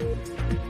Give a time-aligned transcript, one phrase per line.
[0.00, 0.67] E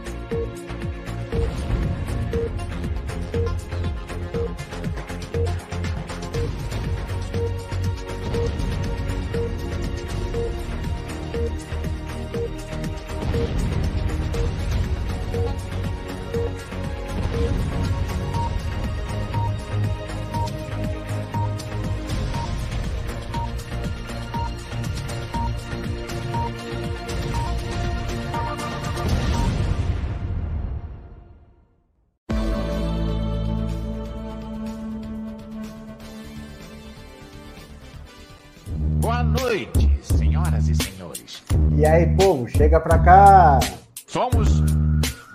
[41.88, 43.60] aí, povo, chega pra cá!
[44.06, 44.62] Somos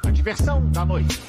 [0.05, 1.19] a diversão da noite.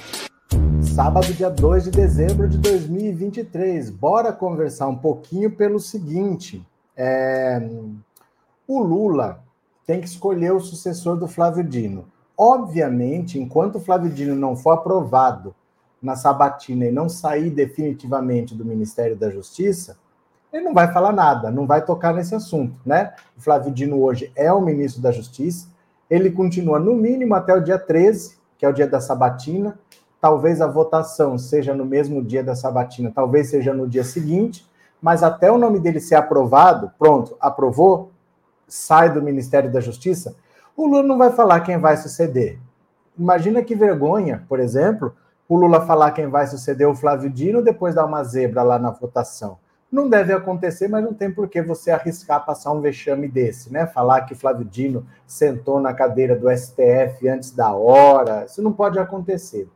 [0.82, 3.90] Sábado, dia 2 de dezembro de 2023.
[3.90, 6.64] Bora conversar um pouquinho pelo seguinte:
[6.96, 7.60] é...
[8.68, 9.42] o Lula
[9.86, 12.06] tem que escolher o sucessor do Flávio Dino.
[12.36, 15.54] Obviamente, enquanto o Flávio Dino não for aprovado
[16.02, 19.96] na sabatina e não sair definitivamente do Ministério da Justiça,
[20.54, 23.12] ele não vai falar nada, não vai tocar nesse assunto, né?
[23.36, 25.66] O Flávio Dino hoje é o ministro da Justiça,
[26.08, 29.76] ele continua no mínimo até o dia 13, que é o dia da sabatina.
[30.20, 34.64] Talvez a votação seja no mesmo dia da sabatina, talvez seja no dia seguinte,
[35.02, 38.12] mas até o nome dele ser aprovado, pronto, aprovou,
[38.68, 40.36] sai do Ministério da Justiça,
[40.76, 42.60] o Lula não vai falar quem vai suceder.
[43.18, 45.14] Imagina que vergonha, por exemplo,
[45.48, 48.90] o Lula falar quem vai suceder o Flávio Dino depois dar uma zebra lá na
[48.90, 49.58] votação.
[49.94, 53.86] Não deve acontecer, mas não tem por que você arriscar passar um vexame desse, né?
[53.86, 58.98] Falar que Flávio Dino sentou na cadeira do STF antes da hora, isso não pode
[58.98, 59.70] acontecer.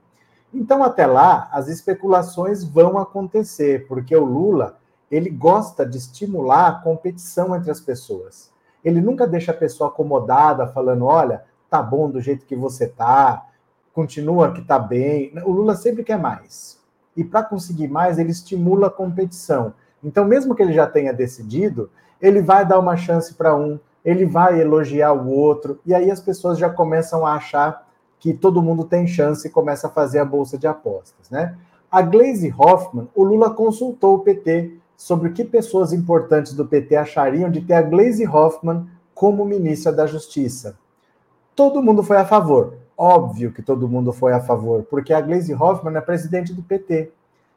[0.52, 6.80] Então, até lá, as especulações vão acontecer, porque o Lula, ele gosta de estimular a
[6.80, 8.50] competição entre as pessoas.
[8.84, 13.46] Ele nunca deixa a pessoa acomodada, falando, olha, tá bom do jeito que você tá,
[13.94, 15.32] continua que tá bem.
[15.44, 16.76] O Lula sempre quer mais.
[17.16, 19.74] E para conseguir mais, ele estimula a competição.
[20.02, 24.24] Então, mesmo que ele já tenha decidido, ele vai dar uma chance para um, ele
[24.24, 27.86] vai elogiar o outro, e aí as pessoas já começam a achar
[28.18, 31.56] que todo mundo tem chance e começa a fazer a bolsa de apostas, né?
[31.90, 36.96] A Glaze Hoffman, o Lula consultou o PT sobre o que pessoas importantes do PT
[36.96, 40.76] achariam de ter a Glaze Hoffman como ministra da Justiça.
[41.54, 42.74] Todo mundo foi a favor.
[42.96, 47.12] Óbvio que todo mundo foi a favor, porque a Glaze Hoffman é presidente do PT.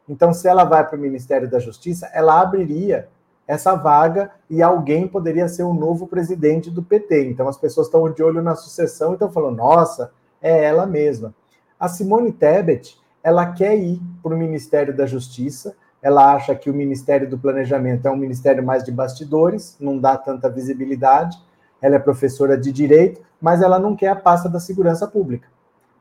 [0.07, 3.07] Então, se ela vai para o Ministério da Justiça, ela abriria
[3.47, 7.29] essa vaga e alguém poderia ser o novo presidente do PT.
[7.29, 11.33] Então, as pessoas estão de olho na sucessão e estão falando: nossa, é ela mesma.
[11.79, 15.75] A Simone Tebet, ela quer ir para o Ministério da Justiça.
[16.01, 20.17] Ela acha que o Ministério do Planejamento é um ministério mais de bastidores, não dá
[20.17, 21.37] tanta visibilidade.
[21.81, 25.47] Ela é professora de direito, mas ela não quer a pasta da segurança pública.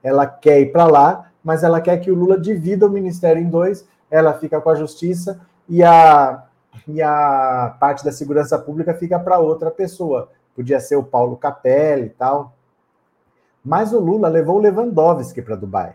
[0.03, 3.49] Ela quer ir para lá, mas ela quer que o Lula divida o ministério em
[3.49, 6.43] dois ela fica com a justiça e a,
[6.87, 10.29] e a parte da segurança pública fica para outra pessoa.
[10.55, 12.53] Podia ser o Paulo Capelli e tal.
[13.65, 15.95] Mas o Lula levou o Lewandowski para Dubai.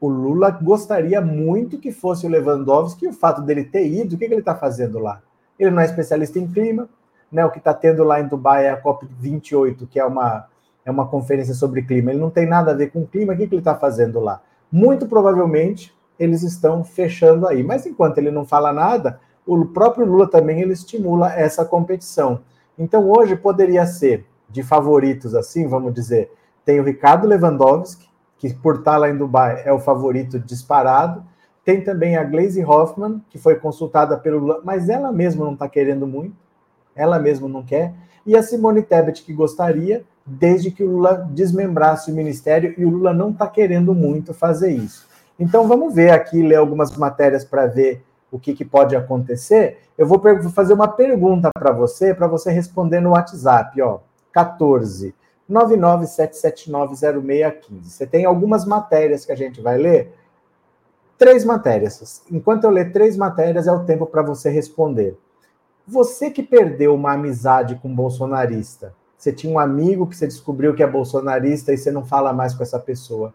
[0.00, 4.18] O Lula gostaria muito que fosse o Lewandowski e o fato dele ter ido, o
[4.18, 5.20] que, que ele está fazendo lá?
[5.58, 6.88] Ele não é especialista em clima,
[7.30, 7.44] né?
[7.44, 10.46] O que está tendo lá em Dubai é a COP28, que é uma,
[10.84, 12.10] é uma conferência sobre clima.
[12.10, 14.42] Ele não tem nada a ver com clima, o que, que ele está fazendo lá?
[14.74, 17.62] Muito provavelmente eles estão fechando aí.
[17.62, 22.40] Mas enquanto ele não fala nada, o próprio Lula também ele estimula essa competição.
[22.76, 26.32] Então hoje poderia ser de favoritos assim, vamos dizer,
[26.64, 31.24] tem o Ricardo Lewandowski, que por estar lá em Dubai é o favorito disparado.
[31.64, 35.68] Tem também a Glaze Hoffman, que foi consultada pelo Lula, mas ela mesma não está
[35.68, 36.34] querendo muito,
[36.94, 37.92] ela mesma não quer.
[38.26, 42.90] E a Simone Tebet, que gostaria, desde que o Lula desmembrasse o ministério, e o
[42.90, 45.06] Lula não está querendo muito fazer isso.
[45.38, 49.78] Então vamos ver aqui, ler algumas matérias para ver o que, que, pode acontecer.
[49.96, 54.00] Eu vou, vou fazer uma pergunta para você, para você responder no WhatsApp, ó.
[54.32, 55.14] 14
[55.50, 57.82] 997790615.
[57.82, 60.14] Você tem algumas matérias que a gente vai ler?
[61.18, 62.22] Três matérias.
[62.30, 65.18] Enquanto eu ler três matérias, é o tempo para você responder.
[65.86, 70.74] Você que perdeu uma amizade com um bolsonarista, você tinha um amigo que você descobriu
[70.74, 73.34] que é bolsonarista e você não fala mais com essa pessoa.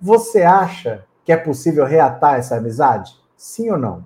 [0.00, 3.16] Você acha que é possível reatar essa amizade?
[3.36, 4.04] Sim ou não?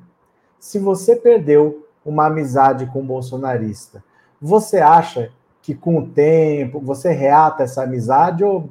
[0.58, 4.02] Se você perdeu uma amizade com um bolsonarista,
[4.40, 8.70] você acha que com o tempo você reata essa amizade ou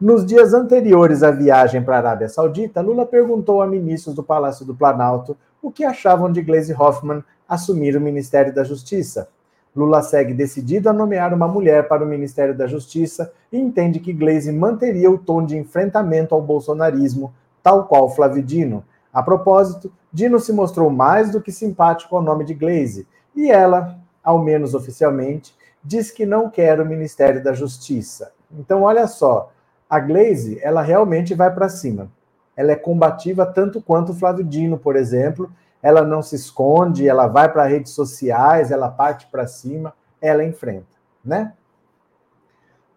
[0.01, 4.65] Nos dias anteriores à viagem para a Arábia Saudita, Lula perguntou a ministros do Palácio
[4.65, 9.29] do Planalto o que achavam de Glaze Hoffman assumir o Ministério da Justiça.
[9.75, 14.13] Lula segue decidido a nomear uma mulher para o Ministério da Justiça e entende que
[14.13, 17.33] Glaze manteria o tom de enfrentamento ao bolsonarismo,
[17.63, 18.85] tal qual Flávio Dino.
[19.13, 23.99] A propósito, Dino se mostrou mais do que simpático ao nome de Glaze, e ela,
[24.23, 28.33] ao menos oficialmente, diz que não quer o Ministério da Justiça.
[28.51, 29.53] Então, olha só,
[29.89, 32.11] a Glaze, ela realmente vai para cima.
[32.59, 35.49] Ela é combativa tanto quanto o Flávio Dino, por exemplo.
[35.81, 40.89] Ela não se esconde, ela vai para redes sociais, ela parte para cima, ela enfrenta,
[41.25, 41.53] né?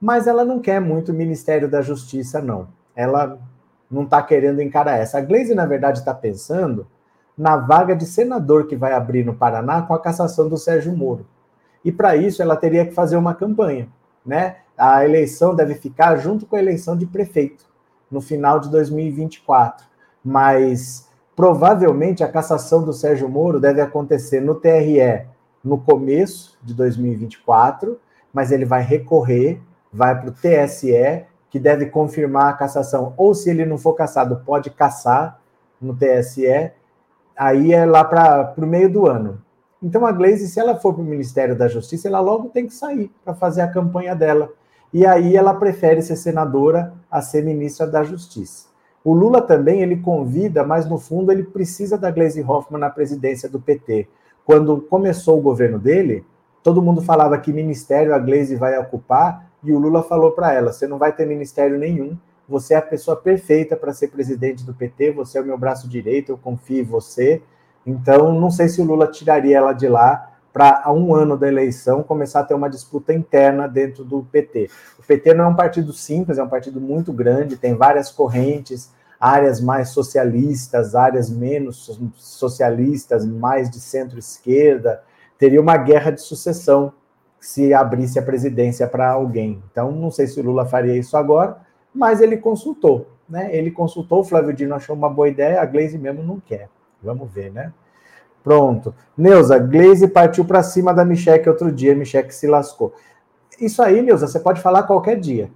[0.01, 2.69] Mas ela não quer muito o Ministério da Justiça, não.
[2.95, 3.37] Ela
[3.89, 5.19] não está querendo encarar essa.
[5.19, 6.87] A Glaze, na verdade, está pensando
[7.37, 11.27] na vaga de senador que vai abrir no Paraná com a cassação do Sérgio Moro.
[11.85, 13.87] E para isso ela teria que fazer uma campanha,
[14.25, 14.55] né?
[14.75, 17.70] A eleição deve ficar junto com a eleição de prefeito
[18.11, 19.85] no final de 2024,
[20.23, 25.25] mas provavelmente a cassação do Sérgio Moro deve acontecer no TRE
[25.63, 27.99] no começo de 2024,
[28.33, 29.61] mas ele vai recorrer,
[29.91, 34.41] vai para o TSE, que deve confirmar a cassação, ou se ele não for cassado,
[34.45, 35.39] pode caçar
[35.81, 36.71] no TSE,
[37.35, 39.41] aí é lá para o meio do ano.
[39.81, 42.73] Então a Glaze, se ela for para o Ministério da Justiça, ela logo tem que
[42.73, 44.53] sair para fazer a campanha dela.
[44.93, 48.67] E aí ela prefere ser senadora a ser ministra da Justiça.
[49.03, 53.49] O Lula também ele convida, mas no fundo ele precisa da Glaze Hoffmann na presidência
[53.49, 54.07] do PT.
[54.45, 56.25] Quando começou o governo dele,
[56.61, 60.71] todo mundo falava que ministério a Glaze vai ocupar, e o Lula falou para ela:
[60.71, 62.17] você não vai ter ministério nenhum,
[62.47, 65.87] você é a pessoa perfeita para ser presidente do PT, você é o meu braço
[65.87, 67.41] direito, eu confio em você.
[67.85, 72.03] Então, não sei se o Lula tiraria ela de lá para, um ano da eleição,
[72.03, 74.69] começar a ter uma disputa interna dentro do PT.
[74.99, 78.91] O PT não é um partido simples, é um partido muito grande, tem várias correntes,
[79.19, 85.01] áreas mais socialistas, áreas menos socialistas, mais de centro-esquerda.
[85.37, 86.93] Teria uma guerra de sucessão
[87.41, 89.61] se abrisse a presidência para alguém.
[89.71, 91.57] Então, não sei se o Lula faria isso agora,
[91.93, 93.49] mas ele consultou, né?
[93.55, 96.69] Ele consultou, o Flávio Dino achou uma boa ideia, a Glaze mesmo não quer.
[97.01, 97.73] Vamos ver, né?
[98.43, 98.93] Pronto.
[99.17, 102.93] Neuza, Glaze partiu para cima da Micheque outro dia, Micheque se lascou.
[103.59, 105.51] Isso aí, Neuza, você pode falar qualquer dia.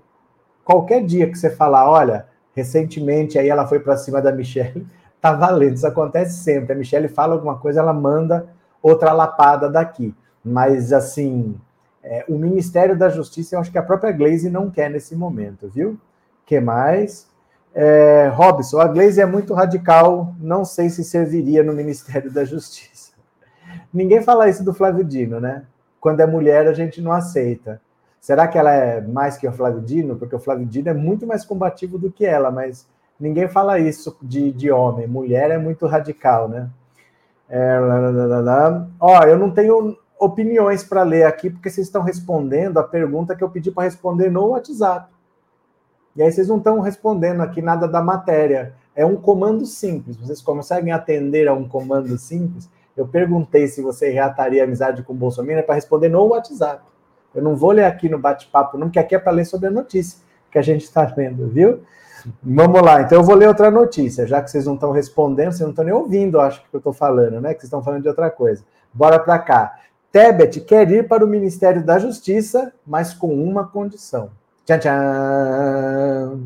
[0.64, 4.86] Qualquer dia que você falar, olha, recentemente aí ela foi para cima da Michelle,
[5.20, 5.76] tá valendo.
[5.76, 6.74] Isso acontece sempre.
[6.74, 8.48] A Michelle fala alguma coisa, ela manda
[8.82, 10.14] outra lapada daqui.
[10.44, 11.56] Mas, assim,
[12.04, 15.68] é, o Ministério da Justiça, eu acho que a própria Glaze não quer nesse momento,
[15.68, 16.00] viu?
[16.46, 17.27] que mais?
[17.77, 23.12] É, Robson, a Glaze é muito radical, não sei se serviria no Ministério da Justiça.
[23.94, 25.65] Ninguém fala isso do Flávio Dino, né?
[26.00, 27.82] Quando é mulher, a gente não aceita.
[28.22, 30.15] Será que ela é mais que o Flávio Dino?
[30.15, 32.88] Porque o Flávio Dino é muito mais combativo do que ela, mas
[33.20, 35.05] ninguém fala isso de, de homem.
[35.05, 36.70] Mulher é muito radical, né?
[37.50, 42.01] É, lá, lá, lá, Ó, eu não tenho opiniões para ler aqui, porque vocês estão
[42.01, 45.14] respondendo a pergunta que eu pedi para responder no WhatsApp.
[46.15, 48.74] E aí vocês não estão respondendo aqui nada da matéria.
[48.95, 50.15] É um comando simples.
[50.15, 52.69] Vocês conseguem atender a um comando simples?
[52.95, 56.81] Eu perguntei se você reataria amizade com o Bolsonaro para responder no WhatsApp.
[57.34, 59.72] Eu não vou ler aqui no bate-papo, não, porque aqui é para ler sobre a
[59.72, 60.19] notícia
[60.50, 61.81] que a gente está lendo, viu?
[62.41, 65.62] Vamos lá, então eu vou ler outra notícia, já que vocês não estão respondendo, vocês
[65.62, 67.53] não estão nem ouvindo, acho que eu estou falando, né?
[67.53, 68.63] Que vocês estão falando de outra coisa.
[68.93, 69.79] Bora para cá.
[70.12, 74.31] Tebet quer ir para o Ministério da Justiça, mas com uma condição.
[74.65, 76.39] Tchan, tchan.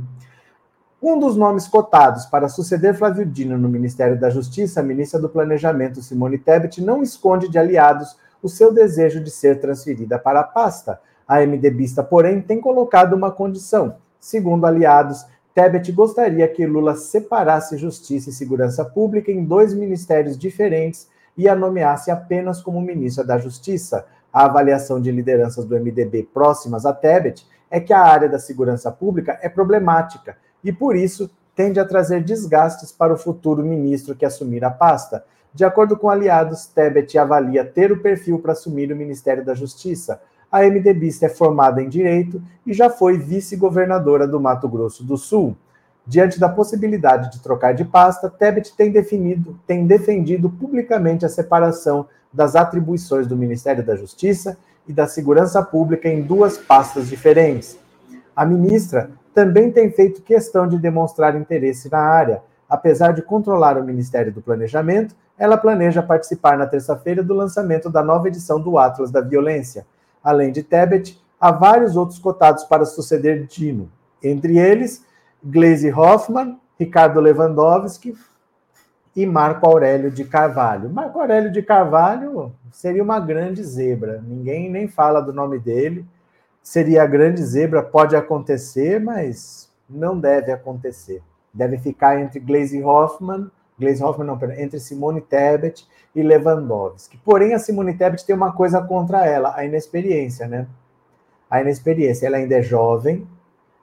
[1.02, 5.30] Um dos nomes cotados para suceder Flávio Dino no Ministério da Justiça, a ministra do
[5.30, 10.44] Planejamento, Simone Tebet, não esconde de aliados o seu desejo de ser transferida para a
[10.44, 11.00] pasta.
[11.26, 13.96] A MDBista, porém, tem colocado uma condição.
[14.20, 21.08] Segundo aliados, Tebet gostaria que Lula separasse Justiça e Segurança Pública em dois ministérios diferentes
[21.38, 24.06] e a nomeasse apenas como ministra da Justiça.
[24.32, 28.92] a avaliação de lideranças do MDB próximas a Tebet é que a área da segurança
[28.92, 34.26] pública é problemática e, por isso, tende a trazer desgastes para o futuro ministro que
[34.26, 35.24] assumir a pasta.
[35.54, 40.22] De acordo com aliados, Tebet avalia ter o perfil para assumir o Ministério da Justiça.
[40.52, 45.56] A MDBista é formada em Direito e já foi vice-governadora do Mato Grosso do Sul.
[46.06, 52.08] Diante da possibilidade de trocar de pasta, Tebet tem, definido, tem defendido publicamente a separação
[52.32, 54.58] das atribuições do Ministério da Justiça
[54.90, 57.78] e da Segurança Pública em duas pastas diferentes.
[58.36, 62.42] A ministra também tem feito questão de demonstrar interesse na área.
[62.68, 68.04] Apesar de controlar o Ministério do Planejamento, ela planeja participar na terça-feira do lançamento da
[68.04, 69.86] nova edição do Atlas da Violência.
[70.24, 73.92] Além de Tebet, há vários outros cotados para suceder Dino,
[74.24, 75.06] entre eles
[75.44, 78.16] Gleisi Hoffmann, Ricardo Lewandowski
[79.16, 80.90] e Marco Aurélio de Carvalho.
[80.90, 86.06] Marco Aurélio de Carvalho seria uma grande zebra, ninguém nem fala do nome dele.
[86.62, 91.22] Seria a grande zebra, pode acontecer, mas não deve acontecer.
[91.54, 93.50] Deve ficar entre Gleisi Hoffmann,
[93.80, 97.18] Gleisi Hoffmann não, perdão, entre Simone Tebet e Lewandowski.
[97.24, 100.68] Porém, a Simone Tebet tem uma coisa contra ela, a inexperiência, né?
[101.50, 102.28] A inexperiência.
[102.28, 103.26] Ela ainda é jovem,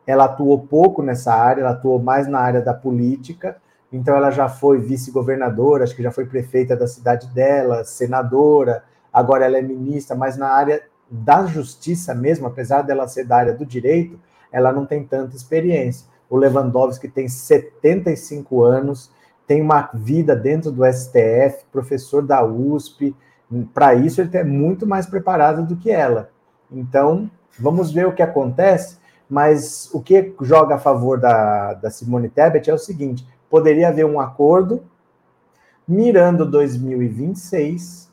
[0.06, 3.56] ela atuou pouco nessa área, ela atuou mais na área da política,
[3.96, 9.46] então ela já foi vice-governadora, acho que já foi prefeita da cidade dela, senadora, agora
[9.46, 13.64] ela é ministra, mas na área da justiça mesmo, apesar dela ser da área do
[13.64, 14.20] direito,
[14.52, 16.06] ela não tem tanta experiência.
[16.28, 19.10] O Lewandowski tem 75 anos,
[19.46, 23.16] tem uma vida dentro do STF, professor da USP,
[23.72, 26.30] para isso ele é muito mais preparado do que ela.
[26.70, 28.98] Então, vamos ver o que acontece.
[29.28, 33.26] Mas o que joga a favor da, da Simone Tebet é o seguinte:
[33.56, 34.84] poderia haver um acordo
[35.88, 38.12] mirando 2026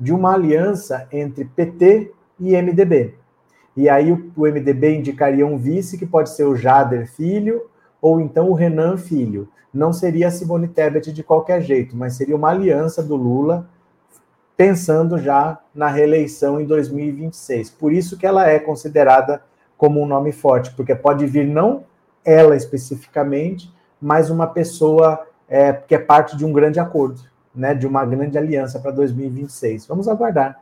[0.00, 2.10] de uma aliança entre PT
[2.40, 3.12] e MDB.
[3.76, 7.68] E aí o, MDB indicaria um vice, que pode ser o Jader Filho
[8.00, 9.46] ou então o Renan Filho.
[9.74, 13.68] Não seria a Simone Tebet de qualquer jeito, mas seria uma aliança do Lula
[14.56, 17.68] pensando já na reeleição em 2026.
[17.68, 19.42] Por isso que ela é considerada
[19.76, 21.84] como um nome forte, porque pode vir não
[22.24, 23.70] ela especificamente,
[24.02, 27.20] mas uma pessoa é, que é parte de um grande acordo,
[27.54, 29.86] né, de uma grande aliança para 2026.
[29.86, 30.58] Vamos aguardar.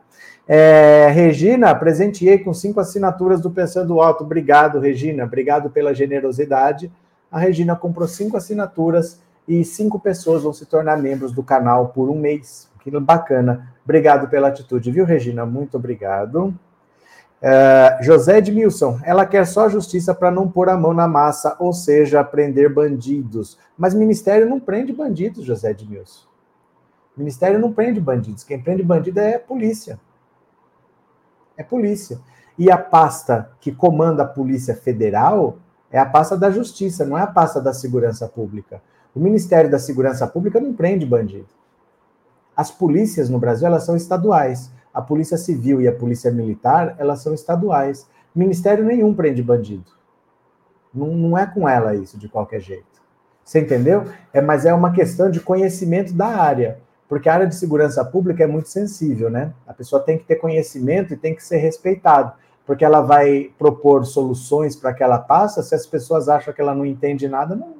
[0.47, 4.23] É, Regina, presenteei com cinco assinaturas do Pensando Alto.
[4.23, 5.23] Obrigado, Regina.
[5.23, 6.91] Obrigado pela generosidade.
[7.31, 12.09] A Regina comprou cinco assinaturas e cinco pessoas vão se tornar membros do canal por
[12.09, 12.69] um mês.
[12.83, 13.71] Que bacana.
[13.83, 15.45] Obrigado pela atitude, viu, Regina?
[15.45, 16.53] Muito obrigado.
[17.41, 21.73] Uh, José Edmilson, ela quer só justiça para não pôr a mão na massa, ou
[21.73, 23.57] seja, prender bandidos.
[23.75, 26.27] Mas ministério não prende bandidos, José Edmilson.
[27.17, 28.43] Ministério não prende bandidos.
[28.43, 29.99] Quem prende bandido é polícia.
[31.57, 32.19] É polícia.
[32.57, 35.57] E a pasta que comanda a Polícia Federal
[35.91, 38.81] é a pasta da Justiça, não é a pasta da Segurança Pública.
[39.15, 41.47] O Ministério da Segurança Pública não prende bandido.
[42.55, 44.71] As polícias no Brasil, elas são estaduais.
[44.93, 48.07] A Polícia Civil e a Polícia Militar, elas são estaduais.
[48.35, 49.91] Ministério nenhum prende bandido.
[50.93, 53.01] Não, não é com ela isso, de qualquer jeito.
[53.43, 54.05] Você entendeu?
[54.33, 56.79] É, mas é uma questão de conhecimento da área.
[57.07, 59.53] Porque a área de segurança pública é muito sensível, né?
[59.65, 62.33] A pessoa tem que ter conhecimento e tem que ser respeitado.
[62.65, 66.75] Porque ela vai propor soluções para que ela passe, se as pessoas acham que ela
[66.75, 67.75] não entende nada, não,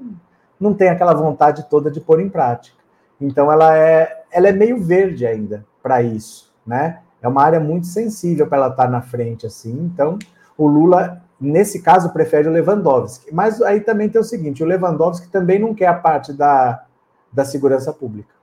[0.60, 2.78] não tem aquela vontade toda de pôr em prática.
[3.20, 7.00] Então ela é, ela é meio verde ainda para isso né?
[7.22, 9.74] É uma área muito sensível para ela estar na frente, assim.
[9.94, 10.18] Então,
[10.58, 13.34] o Lula, nesse caso, prefere o Lewandowski.
[13.34, 16.86] Mas aí também tem o seguinte: o Lewandowski também não quer a parte da,
[17.32, 18.34] da segurança pública.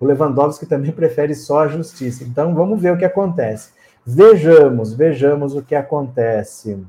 [0.00, 2.24] O Lewandowski também prefere só a justiça.
[2.24, 3.70] Então, vamos ver o que acontece.
[4.04, 6.84] Vejamos, vejamos o que acontece.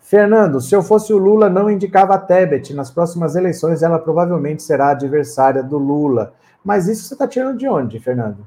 [0.00, 2.72] Fernando, se eu fosse o Lula, não indicava a Tebet.
[2.72, 6.32] Nas próximas eleições, ela provavelmente será adversária do Lula.
[6.64, 8.46] Mas isso você está tirando de onde, Fernando?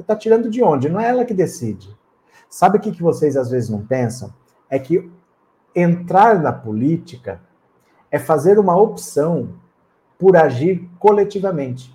[0.00, 0.88] Você está tirando de onde?
[0.88, 1.94] Não é ela que decide.
[2.48, 4.32] Sabe o que, que vocês às vezes não pensam?
[4.70, 5.10] É que
[5.76, 7.38] entrar na política
[8.10, 9.56] é fazer uma opção
[10.18, 11.94] por agir coletivamente.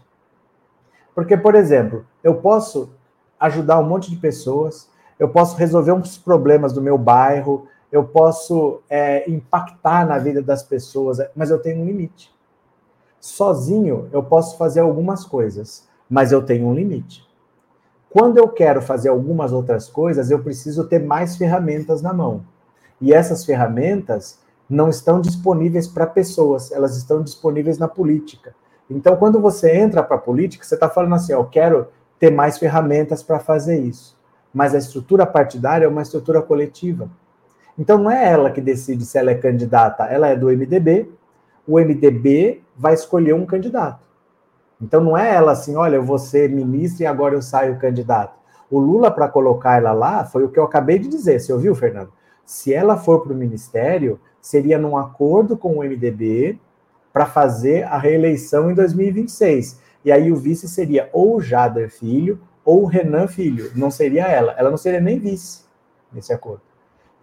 [1.16, 2.92] Porque, por exemplo, eu posso
[3.40, 8.84] ajudar um monte de pessoas, eu posso resolver uns problemas do meu bairro, eu posso
[8.88, 12.32] é, impactar na vida das pessoas, mas eu tenho um limite.
[13.20, 17.25] Sozinho eu posso fazer algumas coisas, mas eu tenho um limite.
[18.16, 22.46] Quando eu quero fazer algumas outras coisas, eu preciso ter mais ferramentas na mão.
[23.02, 28.56] E essas ferramentas não estão disponíveis para pessoas, elas estão disponíveis na política.
[28.90, 32.58] Então, quando você entra para a política, você está falando assim: eu quero ter mais
[32.58, 34.18] ferramentas para fazer isso.
[34.54, 37.10] mas a estrutura partidária é uma estrutura coletiva.
[37.78, 41.12] Então não é ela que decide se ela é candidata, ela é do MDB,
[41.68, 44.08] o MDB vai escolher um candidato.
[44.82, 48.38] Então não é ela assim, olha, eu vou ser ministra e agora eu saio candidato.
[48.70, 51.40] O Lula, para colocar ela lá, foi o que eu acabei de dizer.
[51.40, 52.12] Você ouviu, Fernando?
[52.46, 56.60] Se ela for para o ministério, seria num acordo com o MDB
[57.14, 59.80] para fazer a reeleição em 2026.
[60.04, 63.72] E aí o vice seria ou Jader Filho ou Renan Filho.
[63.76, 64.54] Não seria ela.
[64.58, 65.64] Ela não seria nem vice
[66.12, 66.65] nesse acordo.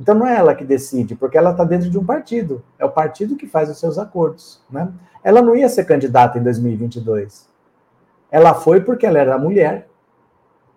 [0.03, 2.61] Então não é ela que decide, porque ela está dentro de um partido.
[2.77, 4.61] É o partido que faz os seus acordos.
[4.69, 4.89] Né?
[5.23, 7.49] Ela não ia ser candidata em 2022.
[8.29, 9.89] Ela foi porque ela era mulher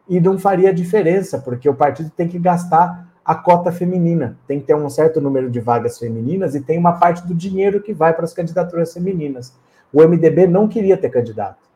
[0.08, 4.68] e não faria diferença, porque o partido tem que gastar a cota feminina, tem que
[4.68, 8.14] ter um certo número de vagas femininas e tem uma parte do dinheiro que vai
[8.14, 9.58] para as candidaturas femininas.
[9.92, 11.68] O MDB não queria ter candidato,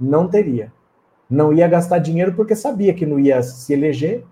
[0.00, 0.72] não teria.
[1.30, 4.24] Não ia gastar dinheiro porque sabia que não ia se eleger,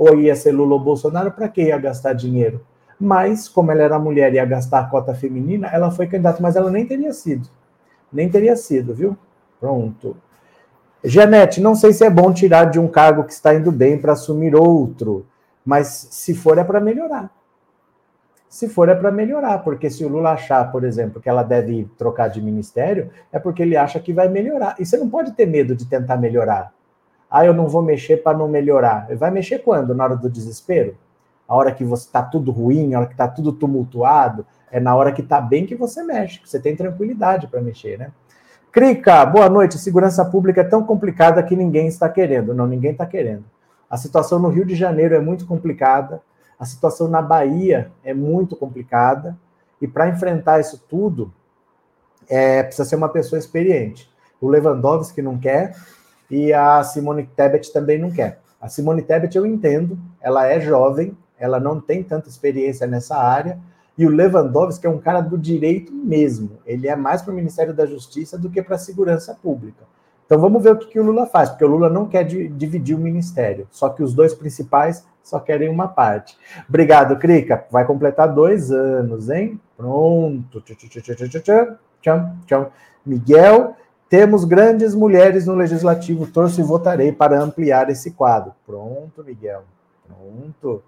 [0.00, 2.64] ou ia ser Lula ou Bolsonaro, para que ia gastar dinheiro?
[2.98, 6.56] Mas, como ela era mulher e ia gastar a cota feminina, ela foi candidata, mas
[6.56, 7.50] ela nem teria sido.
[8.10, 9.14] Nem teria sido, viu?
[9.60, 10.16] Pronto.
[11.04, 14.12] Janete, não sei se é bom tirar de um cargo que está indo bem para
[14.12, 15.26] assumir outro,
[15.62, 17.30] mas se for é para melhorar.
[18.48, 21.90] Se for é para melhorar, porque se o Lula achar, por exemplo, que ela deve
[21.98, 24.76] trocar de ministério, é porque ele acha que vai melhorar.
[24.78, 26.72] E você não pode ter medo de tentar melhorar.
[27.30, 29.06] Ah, eu não vou mexer para não melhorar.
[29.16, 29.94] Vai mexer quando?
[29.94, 30.96] Na hora do desespero?
[31.46, 34.94] A hora que você está tudo ruim, a hora que está tudo tumultuado, é na
[34.94, 38.10] hora que está bem que você mexe, que você tem tranquilidade para mexer, né?
[38.72, 39.78] Crica, boa noite.
[39.78, 42.54] Segurança pública é tão complicada que ninguém está querendo.
[42.54, 43.44] Não, ninguém está querendo.
[43.88, 46.22] A situação no Rio de Janeiro é muito complicada.
[46.58, 49.36] A situação na Bahia é muito complicada.
[49.80, 51.32] E para enfrentar isso tudo,
[52.28, 54.08] é, precisa ser uma pessoa experiente.
[54.40, 55.74] O Lewandowski não quer
[56.30, 58.40] e a Simone Tebet também não quer.
[58.60, 63.58] A Simone Tebet eu entendo, ela é jovem, ela não tem tanta experiência nessa área,
[63.96, 66.58] e o Lewandowski é um cara do direito mesmo.
[66.64, 69.84] Ele é mais para o Ministério da Justiça do que para a segurança pública.
[70.24, 72.94] Então vamos ver o que, que, o Lula faz, porque o Lula não quer dividir
[72.94, 76.38] o ministério, só que os dois principais só querem uma parte.
[76.68, 77.66] Obrigado, Crica.
[77.68, 79.60] Vai completar dois anos, hein?
[79.76, 80.60] Pronto.
[82.00, 82.72] Tchau, tchau.
[83.04, 83.74] Miguel,
[84.10, 86.26] temos grandes mulheres no legislativo.
[86.26, 88.52] Torço e votarei para ampliar esse quadro.
[88.66, 89.62] Pronto, Miguel.
[90.04, 90.82] Pronto.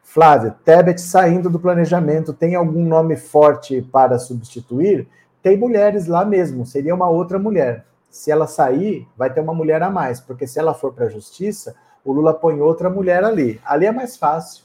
[0.00, 5.06] Flávio, Tebet saindo do planejamento, tem algum nome forte para substituir?
[5.42, 7.84] Tem mulheres lá mesmo, seria uma outra mulher.
[8.08, 11.10] Se ela sair, vai ter uma mulher a mais, porque se ela for para a
[11.10, 13.60] justiça, o Lula põe outra mulher ali.
[13.64, 14.64] Ali é mais fácil.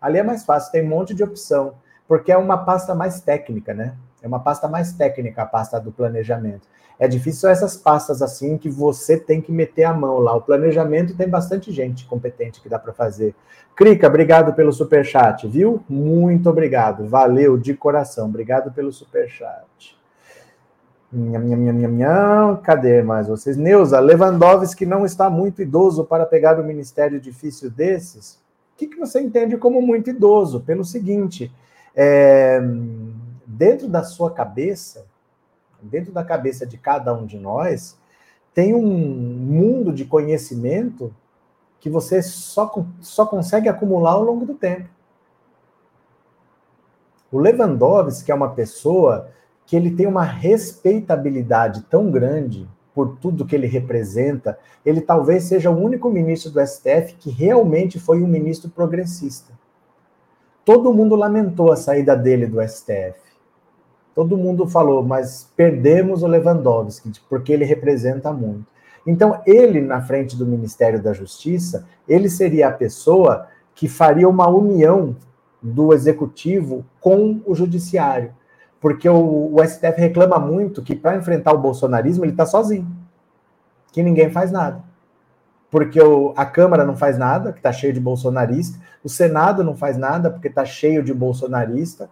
[0.00, 1.74] Ali é mais fácil, tem um monte de opção,
[2.08, 3.94] porque é uma pasta mais técnica, né?
[4.22, 6.68] É uma pasta mais técnica a pasta do planejamento.
[6.98, 10.34] É difícil essas pastas assim que você tem que meter a mão lá.
[10.36, 13.34] O planejamento tem bastante gente competente que dá para fazer.
[13.74, 15.82] Crica, obrigado pelo super chat, viu?
[15.88, 17.08] Muito obrigado.
[17.08, 18.26] Valeu de coração.
[18.26, 19.98] Obrigado pelo super chat.
[21.12, 23.56] Nham, nham, nham, nham, Cadê mais vocês?
[23.56, 28.40] Neuza, Lewandowski não está muito idoso para pegar o ministério difícil desses?
[28.74, 30.60] O que, que você entende como muito idoso?
[30.60, 31.52] Pelo seguinte,
[31.94, 32.62] é,
[33.52, 35.06] dentro da sua cabeça,
[35.80, 37.98] dentro da cabeça de cada um de nós,
[38.54, 41.14] tem um mundo de conhecimento
[41.80, 44.88] que você só, só consegue acumular ao longo do tempo.
[47.30, 49.30] O Lewandowski é uma pessoa
[49.66, 55.70] que ele tem uma respeitabilidade tão grande por tudo que ele representa, ele talvez seja
[55.70, 59.52] o único ministro do STF que realmente foi um ministro progressista.
[60.62, 63.21] Todo mundo lamentou a saída dele do STF
[64.14, 68.66] todo mundo falou, mas perdemos o Lewandowski, porque ele representa muito.
[69.06, 74.48] Então, ele, na frente do Ministério da Justiça, ele seria a pessoa que faria uma
[74.48, 75.16] união
[75.60, 78.32] do executivo com o judiciário.
[78.80, 82.86] Porque o, o STF reclama muito que, para enfrentar o bolsonarismo, ele está sozinho,
[83.92, 84.82] que ninguém faz nada.
[85.70, 89.74] Porque o, a Câmara não faz nada, que está cheio de bolsonarista, o Senado não
[89.74, 92.10] faz nada, porque está cheio de bolsonarista,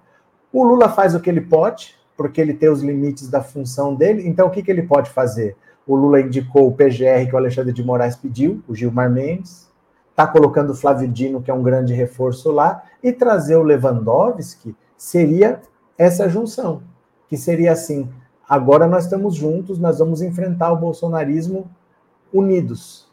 [0.53, 4.27] o Lula faz o que ele pode, porque ele tem os limites da função dele.
[4.27, 5.57] Então, o que, que ele pode fazer?
[5.87, 9.71] O Lula indicou o PGR que o Alexandre de Moraes pediu, o Gilmar Mendes,
[10.11, 14.77] está colocando o Flávio Dino, que é um grande reforço lá, e trazer o Lewandowski
[14.97, 15.61] seria
[15.97, 16.83] essa junção,
[17.27, 18.09] que seria assim:
[18.49, 21.71] agora nós estamos juntos, nós vamos enfrentar o bolsonarismo
[22.33, 23.10] unidos.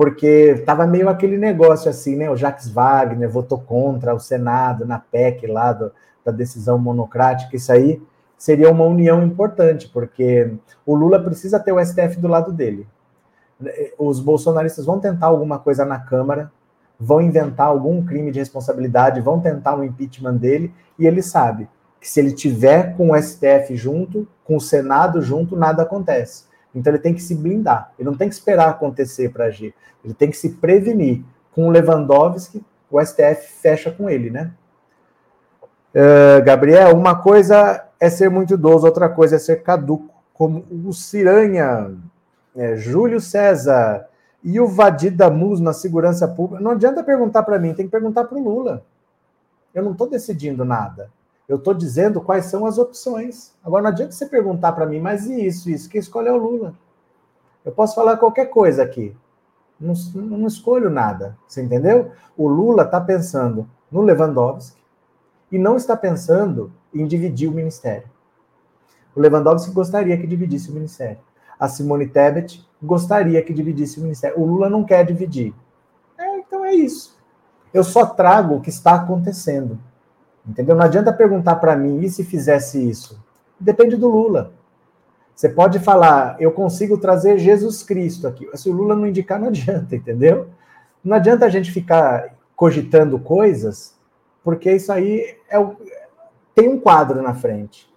[0.00, 2.30] Porque estava meio aquele negócio assim, né?
[2.30, 5.92] O Jacques Wagner votou contra o Senado na PEC lá do,
[6.24, 8.02] da decisão monocrática, isso aí
[8.38, 10.54] seria uma união importante, porque
[10.86, 12.88] o Lula precisa ter o STF do lado dele.
[13.98, 16.50] Os bolsonaristas vão tentar alguma coisa na Câmara,
[16.98, 21.68] vão inventar algum crime de responsabilidade, vão tentar um impeachment dele, e ele sabe
[22.00, 26.48] que se ele tiver com o STF junto, com o Senado junto, nada acontece.
[26.74, 30.14] Então ele tem que se blindar, ele não tem que esperar acontecer para agir, ele
[30.14, 31.22] tem que se prevenir.
[31.52, 34.52] Com o Lewandowski, o STF fecha com ele, né?
[35.92, 40.92] Uh, Gabriel, uma coisa é ser muito idoso, outra coisa é ser caduco, como o
[40.92, 41.92] Ciranha,
[42.54, 44.06] é, Júlio César
[44.42, 46.62] e o Vadida Mus na segurança pública.
[46.62, 48.84] Não adianta perguntar para mim, tem que perguntar para o Lula.
[49.74, 51.10] Eu não estou decidindo nada.
[51.50, 53.52] Eu estou dizendo quais são as opções.
[53.64, 55.90] Agora não adianta você perguntar para mim, mas e isso, isso?
[55.90, 56.76] Quem escolhe é o Lula.
[57.64, 59.16] Eu posso falar qualquer coisa aqui.
[59.80, 61.36] Não, não escolho nada.
[61.48, 62.12] Você entendeu?
[62.36, 64.80] O Lula está pensando no Lewandowski,
[65.50, 68.08] e não está pensando em dividir o ministério.
[69.12, 71.18] O Lewandowski gostaria que dividisse o ministério.
[71.58, 74.40] A Simone Tebet gostaria que dividisse o ministério.
[74.40, 75.52] O Lula não quer dividir.
[76.16, 77.18] É, então é isso.
[77.74, 79.80] Eu só trago o que está acontecendo.
[80.46, 80.74] Entendeu?
[80.74, 83.22] Não adianta perguntar para mim, e se fizesse isso?
[83.58, 84.52] Depende do Lula.
[85.34, 88.48] Você pode falar, eu consigo trazer Jesus Cristo aqui.
[88.54, 90.48] Se o Lula não indicar, não adianta, entendeu?
[91.02, 93.98] Não adianta a gente ficar cogitando coisas
[94.42, 95.76] porque isso aí é o,
[96.54, 97.88] tem um quadro na frente,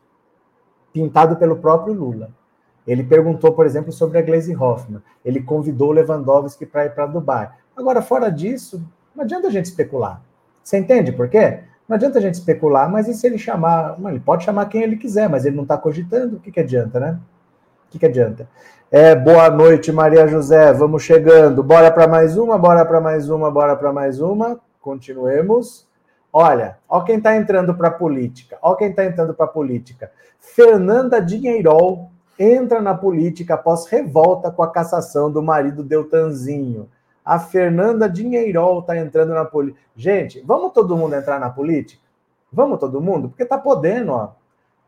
[0.91, 2.31] pintado pelo próprio Lula.
[2.85, 5.01] Ele perguntou, por exemplo, sobre a Glaze Hoffman.
[5.23, 7.49] Ele convidou o Lewandowski para ir para Dubai.
[7.75, 10.21] Agora, fora disso, não adianta a gente especular.
[10.61, 11.63] Você entende por quê?
[11.87, 13.97] Não adianta a gente especular, mas e se ele chamar?
[14.05, 16.99] Ele pode chamar quem ele quiser, mas ele não está cogitando, o que, que adianta,
[16.99, 17.19] né?
[17.87, 18.47] O que, que adianta?
[18.89, 20.71] É, boa noite, Maria José.
[20.71, 21.63] Vamos chegando.
[21.63, 24.59] Bora para mais uma, bora para mais uma, bora para mais uma.
[24.79, 25.87] Continuemos.
[26.31, 28.57] Olha, ó quem está entrando para a política.
[28.61, 30.11] Ó quem está entrando para a política.
[30.39, 36.89] Fernanda Dinheirol entra na política após revolta com a cassação do marido Deltanzinho.
[37.23, 39.81] A Fernanda Dinheirol está entrando na política.
[39.95, 42.01] Gente, vamos todo mundo entrar na política?
[42.51, 43.29] Vamos todo mundo?
[43.29, 44.31] Porque está podendo, ó.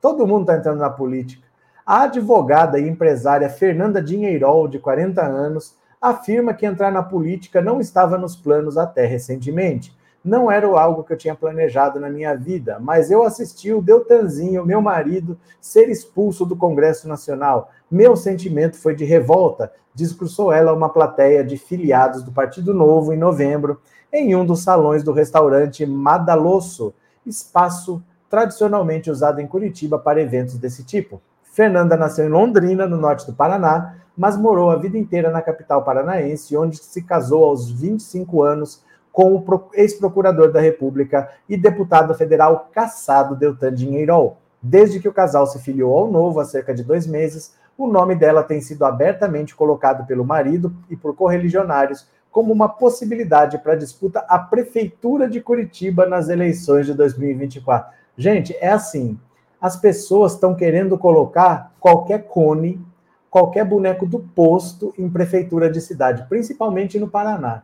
[0.02, 1.48] Todo mundo está entrando na política.
[1.86, 7.80] A advogada e empresária Fernanda Dinheirol, de 40 anos, afirma que entrar na política não
[7.80, 9.95] estava nos planos até recentemente
[10.26, 14.66] não era algo que eu tinha planejado na minha vida, mas eu assisti o Deltanzinho,
[14.66, 17.70] meu marido, ser expulso do Congresso Nacional.
[17.92, 23.14] Meu sentimento foi de revolta, discursou ela a uma plateia de filiados do Partido Novo
[23.14, 23.80] em novembro,
[24.12, 26.92] em um dos salões do restaurante Madalosso,
[27.24, 31.22] espaço tradicionalmente usado em Curitiba para eventos desse tipo.
[31.44, 35.84] Fernanda nasceu em Londrina, no norte do Paraná, mas morou a vida inteira na capital
[35.84, 38.84] paranaense, onde se casou aos 25 anos
[39.16, 44.40] com o ex-procurador da República e deputado federal Cassado Deltan Dinheirol.
[44.62, 48.14] Desde que o casal se filiou ao novo, há cerca de dois meses, o nome
[48.14, 54.20] dela tem sido abertamente colocado pelo marido e por correligionários como uma possibilidade para disputa
[54.28, 57.94] à Prefeitura de Curitiba nas eleições de 2024.
[58.18, 59.18] Gente, é assim:
[59.62, 62.86] as pessoas estão querendo colocar qualquer cone,
[63.30, 67.64] qualquer boneco do posto em prefeitura de cidade, principalmente no Paraná.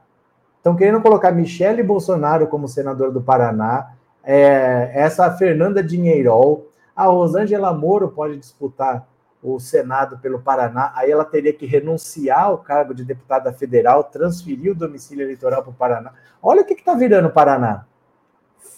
[0.62, 3.93] Estão querendo colocar Michele Bolsonaro como senador do Paraná,
[4.24, 9.08] é, essa Fernanda Dinheirol, a Rosângela Moro pode disputar
[9.41, 14.74] o Senado pelo Paraná, aí ela teria que renunciar ao cargo de deputada federal, transferir
[14.74, 16.13] o domicílio eleitoral para o Paraná.
[16.43, 17.86] Olha o que está virando o Paraná.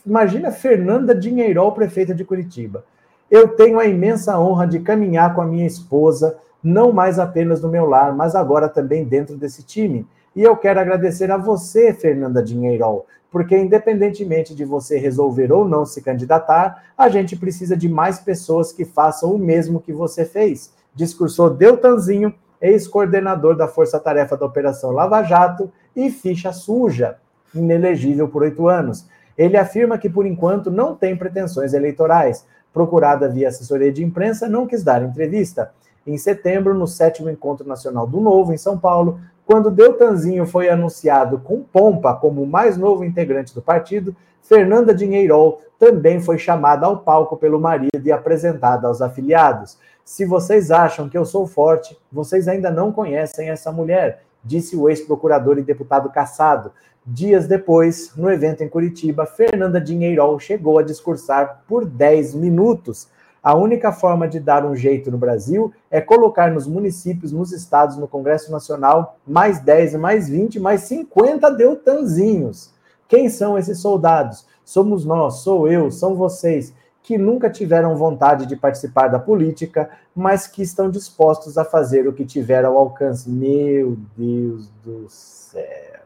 [0.05, 2.85] Imagina Fernanda Dinheirol, prefeita de Curitiba.
[3.29, 7.67] Eu tenho a imensa honra de caminhar com a minha esposa, não mais apenas no
[7.67, 10.07] meu lar, mas agora também dentro desse time.
[10.35, 15.85] E eu quero agradecer a você, Fernanda Dinheirol, porque independentemente de você resolver ou não
[15.85, 20.73] se candidatar, a gente precisa de mais pessoas que façam o mesmo que você fez.
[20.95, 27.17] Discursou Deltanzinho, ex-coordenador da Força Tarefa da Operação Lava Jato e ficha suja,
[27.53, 29.05] inelegível por oito anos.
[29.37, 32.45] Ele afirma que, por enquanto, não tem pretensões eleitorais.
[32.71, 35.71] Procurada via assessoria de imprensa, não quis dar entrevista.
[36.05, 41.39] Em setembro, no sétimo Encontro Nacional do Novo, em São Paulo, quando Deltanzinho foi anunciado
[41.39, 46.97] com pompa como o mais novo integrante do partido, Fernanda Dinheirol também foi chamada ao
[46.97, 49.77] palco pelo marido e apresentada aos afiliados.
[50.05, 54.89] Se vocês acham que eu sou forte, vocês ainda não conhecem essa mulher, disse o
[54.89, 56.71] ex-procurador e deputado Cassado.
[57.05, 63.09] Dias depois, no evento em Curitiba, Fernanda Dinheirol chegou a discursar por 10 minutos.
[63.43, 67.97] A única forma de dar um jeito no Brasil é colocar nos municípios, nos estados,
[67.97, 72.71] no Congresso Nacional, mais 10, mais 20, mais 50 deltanzinhos.
[73.05, 74.47] Quem são esses soldados?
[74.63, 80.47] Somos nós, sou eu, são vocês, que nunca tiveram vontade de participar da política, mas
[80.47, 83.29] que estão dispostos a fazer o que tiver ao alcance.
[83.29, 85.99] Meu Deus do céu.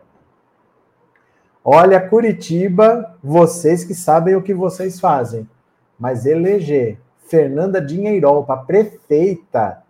[1.63, 5.47] Olha, Curitiba, vocês que sabem o que vocês fazem.
[5.99, 9.83] Mas eleger Fernanda Dinheirol para prefeita.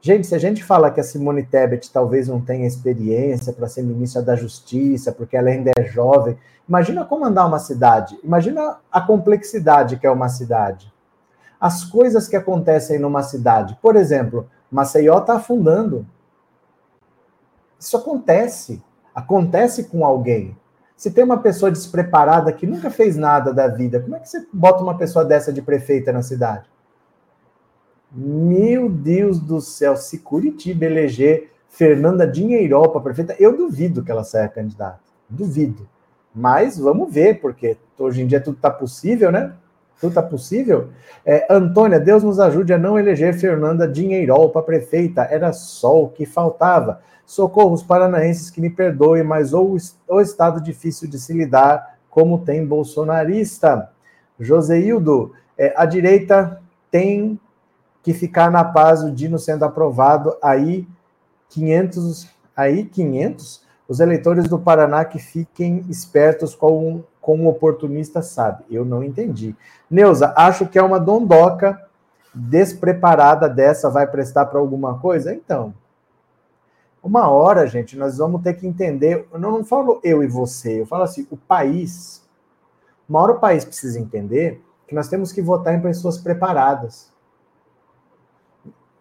[0.00, 3.82] Gente, se a gente fala que a Simone Tebet talvez não tenha experiência para ser
[3.82, 8.18] ministra da Justiça, porque ela ainda é jovem, imagina comandar uma cidade.
[8.22, 10.92] Imagina a complexidade que é uma cidade.
[11.60, 13.76] As coisas que acontecem numa cidade.
[13.82, 16.06] Por exemplo, Maceió está afundando.
[17.78, 18.80] Isso acontece.
[19.12, 20.56] Acontece com alguém.
[20.96, 24.46] Se tem uma pessoa despreparada que nunca fez nada da vida, como é que você
[24.52, 26.68] bota uma pessoa dessa de prefeita na cidade?
[28.10, 34.24] Meu Deus do céu, se Curitiba eleger Fernanda Dinheirol para prefeita, eu duvido que ela
[34.24, 35.00] saia candidata.
[35.28, 35.86] Duvido.
[36.34, 39.52] Mas vamos ver, porque hoje em dia tudo está possível, né?
[40.00, 40.88] Tudo está possível.
[41.26, 45.22] É, Antônia, Deus nos ajude a não eleger Fernanda Dinheirol para prefeita.
[45.22, 47.00] Era só o que faltava.
[47.26, 49.76] Socorro os paranaenses que me perdoem, mas ou
[50.08, 53.90] o estado difícil de se lidar, como tem bolsonarista.
[54.40, 57.38] Joseildo, é, a direita tem
[58.08, 60.88] que ficar na paz o Dino sendo aprovado, aí
[61.50, 68.64] 500, aí 500, os eleitores do Paraná que fiquem espertos com, com um oportunista sabe.
[68.70, 69.54] Eu não entendi.
[69.90, 71.78] Neuza, acho que é uma dondoca
[72.34, 75.34] despreparada dessa vai prestar para alguma coisa?
[75.34, 75.74] Então,
[77.02, 79.28] uma hora, gente, nós vamos ter que entender.
[79.30, 82.26] Eu não falo eu e você, eu falo assim: o país.
[83.06, 87.12] Uma hora o país precisa entender que nós temos que votar em pessoas preparadas.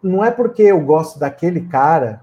[0.01, 2.21] Não é porque eu gosto daquele cara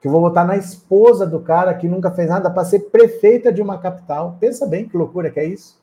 [0.00, 3.52] que eu vou votar na esposa do cara que nunca fez nada para ser prefeita
[3.52, 4.36] de uma capital.
[4.38, 5.78] Pensa bem que loucura que é isso.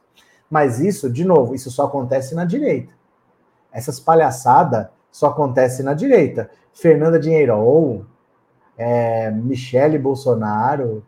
[0.49, 2.93] Mas isso, de novo, isso só acontece na direita.
[3.71, 6.49] Essas palhaçadas só acontecem na direita.
[6.73, 8.05] Fernanda Dinheiro,
[8.77, 11.03] é, Michele Bolsonaro,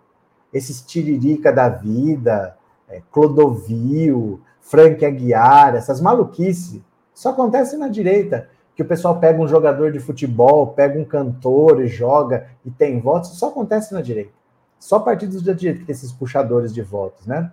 [0.53, 2.57] esses tiririca da vida,
[2.89, 6.81] é, Clodovil, Frank Aguiar, essas maluquices,
[7.13, 8.49] só acontece na direita.
[8.77, 13.01] Que o pessoal pega um jogador de futebol, pega um cantor e joga e tem
[13.01, 14.31] votos, só acontece na direita.
[14.79, 17.51] Só partidos da direita que tem esses puxadores de votos, né?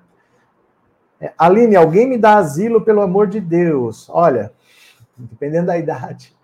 [1.21, 4.09] É, Aline, alguém me dá asilo, pelo amor de Deus.
[4.11, 4.53] Olha,
[5.17, 6.37] dependendo da idade.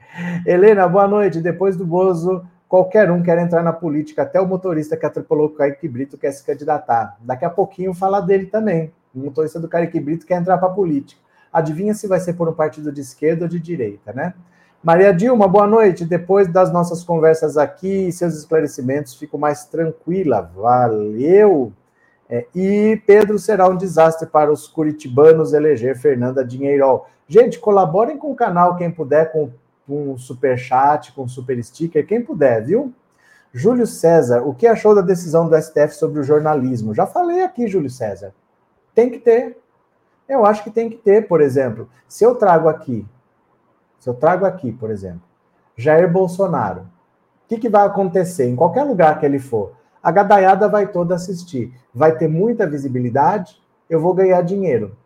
[0.44, 1.40] Helena, boa noite.
[1.40, 5.50] Depois do Bozo, Qualquer um quer entrar na política, até o motorista que atropelou o
[5.50, 7.16] Kaique Brito quer se candidatar.
[7.18, 8.92] Daqui a pouquinho falar dele também.
[9.12, 11.20] O motorista do Kaique Brito quer entrar para a política.
[11.52, 14.34] Adivinha se vai ser por um partido de esquerda ou de direita, né?
[14.82, 16.04] Maria Dilma, boa noite.
[16.04, 20.50] Depois das nossas conversas aqui e seus esclarecimentos, fico mais tranquila.
[20.54, 21.72] Valeu!
[22.28, 27.08] É, e Pedro será um desastre para os curitibanos eleger Fernanda Dinheirol.
[27.26, 29.50] Gente, colaborem com o canal, quem puder, com
[29.90, 32.94] com super chat, com super sticker, quem puder, viu?
[33.52, 36.94] Júlio César, o que achou da decisão do STF sobre o jornalismo?
[36.94, 38.32] Já falei aqui, Júlio César.
[38.94, 39.58] Tem que ter.
[40.28, 43.04] Eu acho que tem que ter, por exemplo, se eu trago aqui,
[44.00, 45.20] se eu trago aqui, por exemplo,
[45.76, 49.74] Jair Bolsonaro, o que, que vai acontecer em qualquer lugar que ele for?
[50.02, 53.60] A gadaiada vai toda assistir, vai ter muita visibilidade,
[53.90, 54.96] eu vou ganhar dinheiro.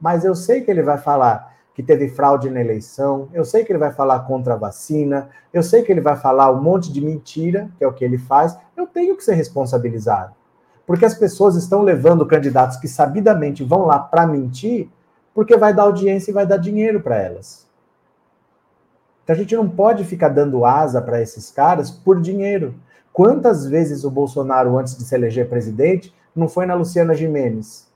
[0.00, 3.70] Mas eu sei que ele vai falar que teve fraude na eleição, eu sei que
[3.70, 7.00] ele vai falar contra a vacina, eu sei que ele vai falar um monte de
[7.00, 10.34] mentira, que é o que ele faz, eu tenho que ser responsabilizado.
[10.84, 14.90] Porque as pessoas estão levando candidatos que sabidamente vão lá para mentir,
[15.32, 17.70] porque vai dar audiência e vai dar dinheiro para elas.
[19.22, 22.74] Então a gente não pode ficar dando asa para esses caras por dinheiro.
[23.12, 27.90] Quantas vezes o Bolsonaro, antes de se eleger presidente, não foi na Luciana Jimenez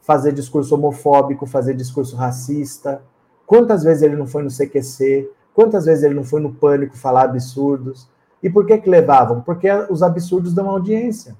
[0.00, 3.02] fazer discurso homofóbico, fazer discurso racista,
[3.50, 5.28] Quantas vezes ele não foi no CQC?
[5.52, 8.08] Quantas vezes ele não foi no Pânico falar absurdos?
[8.40, 9.40] E por que que levavam?
[9.40, 11.36] Porque os absurdos dão audiência.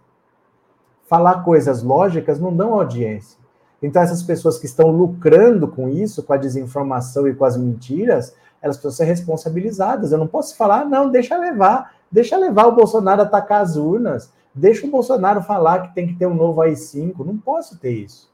[1.05, 3.39] Falar coisas lógicas não dão audiência.
[3.81, 8.35] Então, essas pessoas que estão lucrando com isso, com a desinformação e com as mentiras,
[8.63, 10.13] elas precisam ser responsabilizadas.
[10.13, 14.87] Eu não posso falar, não, deixa levar, deixa levar o Bolsonaro atacar as urnas, deixa
[14.87, 17.25] o Bolsonaro falar que tem que ter um novo AI-5.
[17.25, 18.31] Não posso ter isso.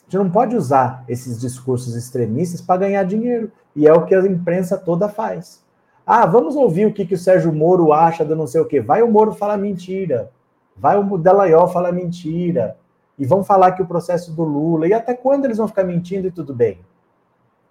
[0.00, 3.50] A gente não pode usar esses discursos extremistas para ganhar dinheiro.
[3.74, 5.64] E é o que a imprensa toda faz.
[6.06, 8.80] Ah, vamos ouvir o que, que o Sérgio Moro acha do não sei o quê.
[8.80, 10.30] Vai o Moro falar mentira.
[10.76, 12.76] Vai o Dallagnol falar mentira.
[13.18, 14.86] E vão falar que o processo do Lula.
[14.86, 16.80] E até quando eles vão ficar mentindo e tudo bem?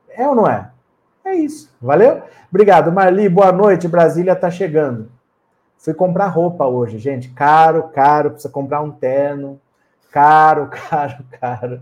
[0.09, 0.71] É ou não é?
[1.25, 1.73] É isso.
[1.81, 2.21] Valeu?
[2.49, 3.29] Obrigado, Marli.
[3.29, 3.87] Boa noite.
[3.87, 5.09] Brasília está chegando.
[5.77, 7.29] Fui comprar roupa hoje, gente.
[7.29, 8.31] Caro, caro.
[8.31, 9.59] Precisa comprar um terno.
[10.11, 11.81] Caro, caro, caro.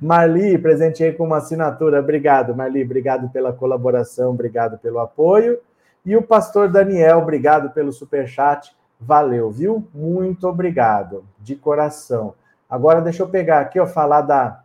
[0.00, 2.00] Marli, presenteei com uma assinatura.
[2.00, 2.84] Obrigado, Marli.
[2.84, 5.58] Obrigado pela colaboração, obrigado pelo apoio.
[6.06, 8.74] E o pastor Daniel, obrigado pelo super chat.
[9.00, 9.86] Valeu, viu?
[9.92, 12.34] Muito obrigado, de coração.
[12.70, 14.60] Agora deixa eu pegar aqui, ó, falar da,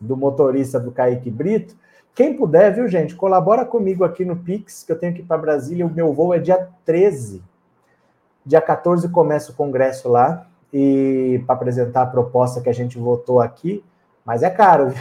[0.00, 1.74] do motorista do Kaique Brito.
[2.14, 5.40] Quem puder, viu, gente, colabora comigo aqui no Pix, que eu tenho que ir para
[5.40, 5.86] Brasília.
[5.86, 7.42] O meu voo é dia 13.
[8.44, 13.40] Dia 14 começa o congresso lá e para apresentar a proposta que a gente votou
[13.40, 13.84] aqui,
[14.24, 14.92] mas é caro.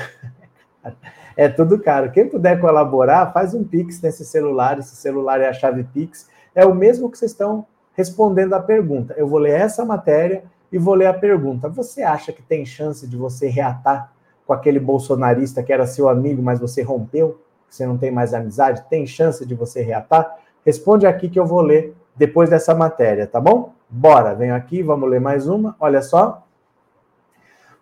[1.36, 2.12] É tudo caro.
[2.12, 4.78] Quem puder colaborar, faz um Pix nesse celular.
[4.78, 6.28] Esse celular é a chave Pix.
[6.54, 9.14] É o mesmo que vocês estão respondendo a pergunta.
[9.16, 11.70] Eu vou ler essa matéria e vou ler a pergunta.
[11.70, 14.12] Você acha que tem chance de você reatar
[14.50, 17.40] com aquele bolsonarista que era seu amigo, mas você rompeu?
[17.70, 18.84] Você não tem mais amizade?
[18.90, 20.40] Tem chance de você reatar?
[20.66, 23.74] Responde aqui que eu vou ler depois dessa matéria, tá bom?
[23.88, 25.76] Bora, venho aqui, vamos ler mais uma.
[25.80, 26.44] Olha só.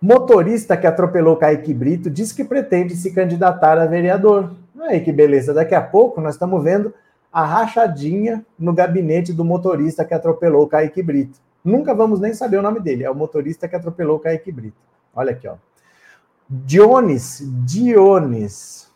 [0.02, 4.52] Motorista que atropelou Kaique Brito diz que pretende se candidatar a vereador.
[4.82, 6.94] Aí que beleza, daqui a pouco nós estamos vendo
[7.32, 11.40] a rachadinha no gabinete do motorista que atropelou Kaique Brito.
[11.64, 14.76] Nunca vamos nem saber o nome dele, é o motorista que atropelou Kaique Brito.
[15.16, 15.56] Olha aqui, ó.
[16.50, 18.88] Dionis, Dionis,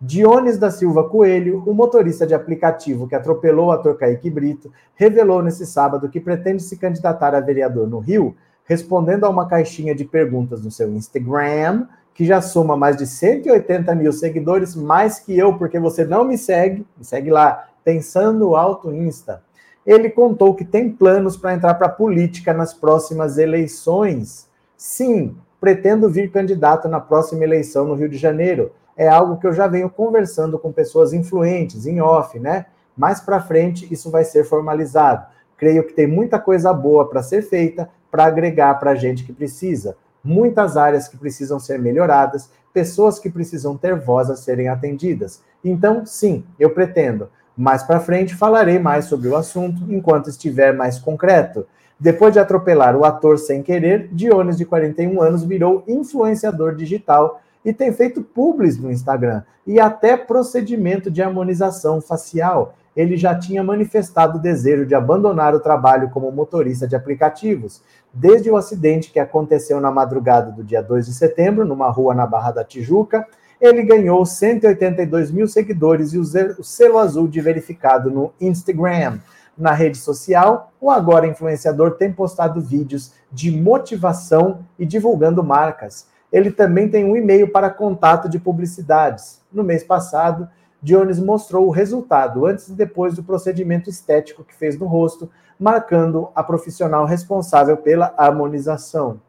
[0.00, 5.42] Dionis da Silva Coelho, o motorista de aplicativo que atropelou o ator Kaique Brito, revelou
[5.42, 10.04] nesse sábado que pretende se candidatar a vereador no Rio respondendo a uma caixinha de
[10.04, 15.58] perguntas no seu Instagram, que já soma mais de 180 mil seguidores, mais que eu,
[15.58, 19.42] porque você não me segue, me segue lá, Pensando Alto Insta.
[19.84, 24.48] Ele contou que tem planos para entrar para a política nas próximas eleições.
[24.76, 28.72] Sim, pretendo vir candidato na próxima eleição no Rio de Janeiro.
[28.96, 32.66] É algo que eu já venho conversando com pessoas influentes, em off, né?
[32.96, 35.24] Mais para frente, isso vai ser formalizado.
[35.56, 39.32] Creio que tem muita coisa boa para ser feita, para agregar para a gente que
[39.32, 39.96] precisa.
[40.24, 45.44] Muitas áreas que precisam ser melhoradas, pessoas que precisam ter voz a serem atendidas.
[45.64, 47.28] Então, sim, eu pretendo.
[47.56, 51.68] Mais para frente falarei mais sobre o assunto enquanto estiver mais concreto.
[52.02, 57.72] Depois de atropelar o ator sem querer, Dionis, de 41 anos, virou influenciador digital e
[57.72, 64.36] tem feito publis no Instagram e até procedimento de harmonização facial ele já tinha manifestado
[64.36, 67.80] o desejo de abandonar o trabalho como motorista de aplicativos,
[68.12, 72.26] desde o acidente que aconteceu na madrugada do dia 2 de setembro, numa rua na
[72.26, 73.24] Barra da Tijuca.
[73.60, 79.20] Ele ganhou 182 mil seguidores e o selo azul de verificado no Instagram.
[79.56, 86.06] Na rede social, o agora influenciador tem postado vídeos de motivação e divulgando marcas.
[86.32, 89.42] Ele também tem um e-mail para contato de publicidades.
[89.52, 90.48] No mês passado,
[90.82, 96.30] Jones mostrou o resultado antes e depois do procedimento estético que fez no rosto, marcando
[96.34, 99.20] a profissional responsável pela harmonização.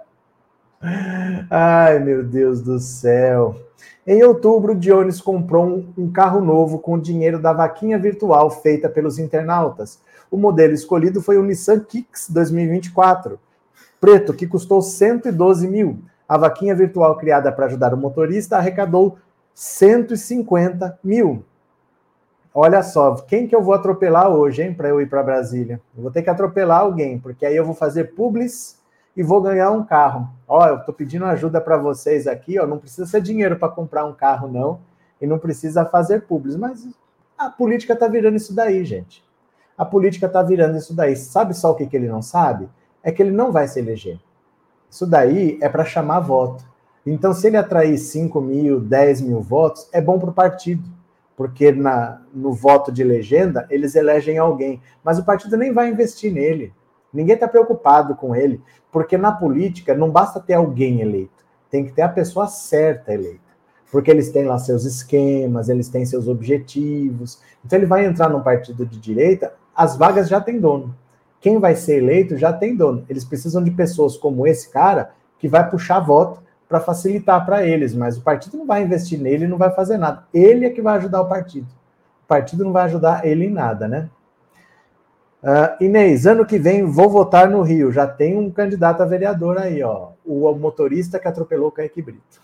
[1.50, 3.67] Ai, meu Deus do céu.
[4.06, 8.88] Em outubro, Jones comprou um, um carro novo com o dinheiro da vaquinha virtual feita
[8.88, 10.00] pelos internautas.
[10.30, 13.38] O modelo escolhido foi o Nissan Kicks 2024,
[14.00, 15.98] preto, que custou 112 mil.
[16.28, 19.18] A vaquinha virtual criada para ajudar o motorista arrecadou
[19.54, 21.44] 150 mil.
[22.54, 25.80] Olha só, quem que eu vou atropelar hoje, hein, para eu ir para Brasília?
[25.96, 28.77] Eu vou ter que atropelar alguém, porque aí eu vou fazer publis
[29.18, 30.30] e vou ganhar um carro.
[30.46, 34.04] Ó, eu estou pedindo ajuda para vocês aqui, ó, não precisa ser dinheiro para comprar
[34.04, 34.78] um carro, não,
[35.20, 36.88] e não precisa fazer publis, mas
[37.36, 39.24] a política está virando isso daí, gente.
[39.76, 41.16] A política está virando isso daí.
[41.16, 42.68] Sabe só o que, que ele não sabe?
[43.02, 44.20] É que ele não vai se eleger.
[44.88, 46.64] Isso daí é para chamar voto.
[47.04, 50.88] Então, se ele atrair 5 mil, 10 mil votos, é bom para o partido,
[51.36, 56.32] porque na, no voto de legenda eles elegem alguém, mas o partido nem vai investir
[56.32, 56.72] nele.
[57.12, 58.60] Ninguém está preocupado com ele,
[58.92, 63.48] porque na política não basta ter alguém eleito, tem que ter a pessoa certa eleita.
[63.90, 67.40] Porque eles têm lá seus esquemas, eles têm seus objetivos.
[67.64, 70.94] Então ele vai entrar num partido de direita, as vagas já têm dono.
[71.40, 73.04] Quem vai ser eleito já tem dono.
[73.08, 77.94] Eles precisam de pessoas como esse cara que vai puxar voto para facilitar para eles,
[77.94, 80.24] mas o partido não vai investir nele, não vai fazer nada.
[80.34, 81.68] Ele é que vai ajudar o partido.
[82.24, 84.10] O partido não vai ajudar ele em nada, né?
[85.42, 87.92] Uh, Inês, ano que vem vou votar no Rio.
[87.92, 90.10] Já tem um candidato a vereador aí, ó.
[90.24, 92.40] O motorista que atropelou o Kaique Brito.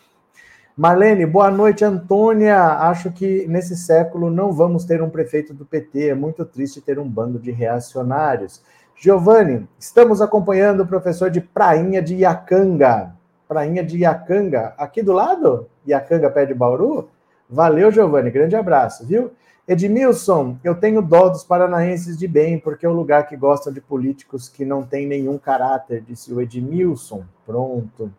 [0.77, 2.59] Marlene, boa noite, Antônia.
[2.59, 6.09] Acho que nesse século não vamos ter um prefeito do PT.
[6.09, 8.63] É muito triste ter um bando de reacionários.
[8.97, 13.15] Giovanni, estamos acompanhando o professor de Prainha de Iacanga
[13.55, 17.09] prainha de Iacanga, aqui do lado, Iacanga, pé de Bauru.
[17.49, 19.31] Valeu, Giovanni, grande abraço, viu?
[19.67, 23.81] Edmilson, eu tenho dó dos paranaenses de bem, porque é um lugar que gostam de
[23.81, 27.25] políticos que não têm nenhum caráter, disse o Edmilson.
[27.47, 28.13] Pronto.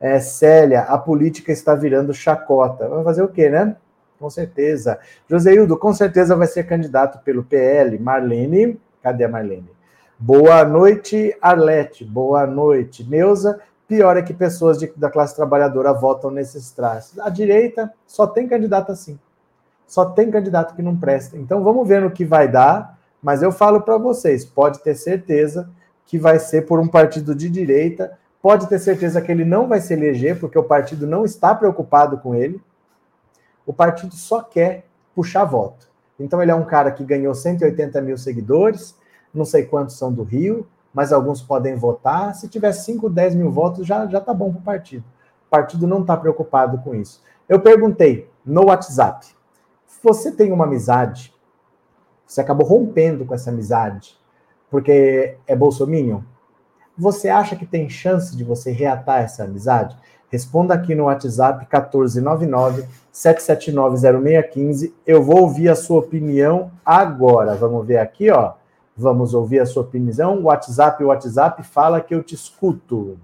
[0.00, 2.88] É, Célia, a política está virando chacota.
[2.88, 3.76] Vai fazer o quê, né?
[4.18, 4.98] Com certeza.
[5.28, 7.96] Joseildo, com certeza vai ser candidato pelo PL.
[8.00, 9.70] Marlene, cadê a Marlene?
[10.18, 12.04] Boa noite, Arlete.
[12.04, 13.60] Boa noite, Neuza.
[13.86, 17.20] Pior é que pessoas de, da classe trabalhadora votam nesses traços.
[17.20, 19.16] A direita só tem candidato assim.
[19.86, 21.36] Só tem candidato que não presta.
[21.36, 22.98] Então vamos ver no que vai dar.
[23.22, 25.70] Mas eu falo para vocês, pode ter certeza
[26.06, 28.18] que vai ser por um partido de direita.
[28.40, 32.18] Pode ter certeza que ele não vai se eleger, porque o partido não está preocupado
[32.18, 32.60] com ele.
[33.64, 35.88] O partido só quer puxar voto.
[36.18, 38.96] Então ele é um cara que ganhou 180 mil seguidores,
[39.32, 42.34] não sei quantos são do Rio, mas alguns podem votar.
[42.34, 45.04] Se tiver 5, 10 mil votos, já, já tá bom para o partido.
[45.46, 47.22] O partido não está preocupado com isso.
[47.48, 49.26] Eu perguntei no WhatsApp:
[50.02, 51.32] você tem uma amizade?
[52.26, 54.16] Você acabou rompendo com essa amizade
[54.70, 56.20] porque é bolsominion?
[56.96, 59.96] Você acha que tem chance de você reatar essa amizade?
[60.30, 64.92] Responda aqui no WhatsApp 1499 7790615.
[65.06, 67.54] Eu vou ouvir a sua opinião agora.
[67.54, 68.54] Vamos ver aqui, ó.
[68.96, 70.42] Vamos ouvir a sua opinião.
[70.42, 73.18] WhatsApp, WhatsApp, fala que eu te escuto.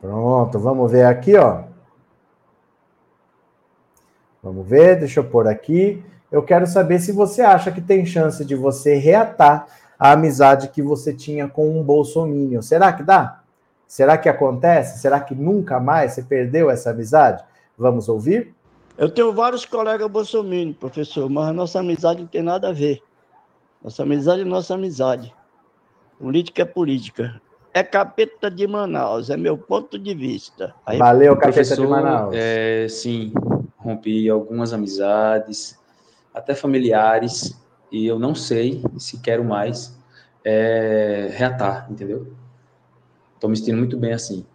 [0.00, 1.62] Pronto, vamos ver aqui, ó.
[4.42, 6.04] Vamos ver, deixa eu pôr aqui.
[6.30, 9.66] Eu quero saber se você acha que tem chance de você reatar
[9.98, 12.60] a amizade que você tinha com um bolsominion.
[12.60, 13.40] Será que dá?
[13.86, 15.00] Será que acontece?
[15.00, 17.42] Será que nunca mais você perdeu essa amizade?
[17.78, 18.54] Vamos ouvir?
[18.98, 23.02] Eu tenho vários colegas bolsominion, professor, mas nossa amizade não tem nada a ver.
[23.84, 25.34] Nossa amizade é nossa amizade.
[26.18, 27.38] Política é política.
[27.74, 30.74] É capeta de Manaus, é meu ponto de vista.
[30.86, 32.34] Aí, Valeu, capeta de Manaus.
[32.34, 33.30] É, sim,
[33.76, 35.78] rompi algumas amizades,
[36.32, 37.60] até familiares,
[37.92, 39.94] e eu não sei se quero mais
[40.42, 42.34] é, reatar, entendeu?
[43.34, 44.46] Estou me sentindo muito bem assim.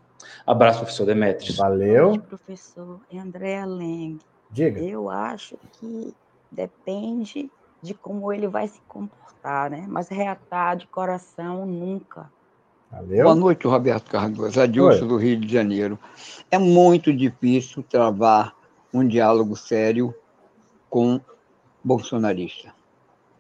[0.48, 1.56] Abraço, professor Demetrios.
[1.56, 2.12] Valeu.
[2.12, 4.18] Oi, professor André Leng.
[4.50, 4.80] Diga.
[4.80, 6.16] Eu acho que
[6.52, 7.52] depende
[7.82, 9.86] de como ele vai se comportar, né?
[9.88, 12.30] Mas reatar de coração nunca.
[12.92, 13.24] Valeu.
[13.24, 15.98] Boa noite, Roberto Cardoso, Adilson do Rio de Janeiro.
[16.50, 18.56] É muito difícil travar
[18.94, 20.14] um diálogo sério
[20.90, 21.22] com
[21.84, 22.74] bolsonarista.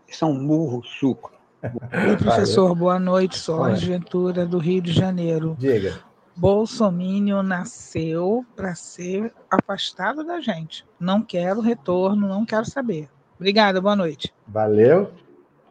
[0.08, 1.32] São burro, suco.
[1.64, 3.38] Oi, professor, boa noite.
[3.38, 5.56] Solange Ventura, do Rio de Janeiro.
[5.60, 6.00] Diga.
[6.36, 10.86] Bolsonaro nasceu para ser afastado da gente.
[11.00, 13.10] Não quero retorno, não quero saber.
[13.40, 14.34] Obrigada, boa noite.
[14.46, 15.10] Valeu.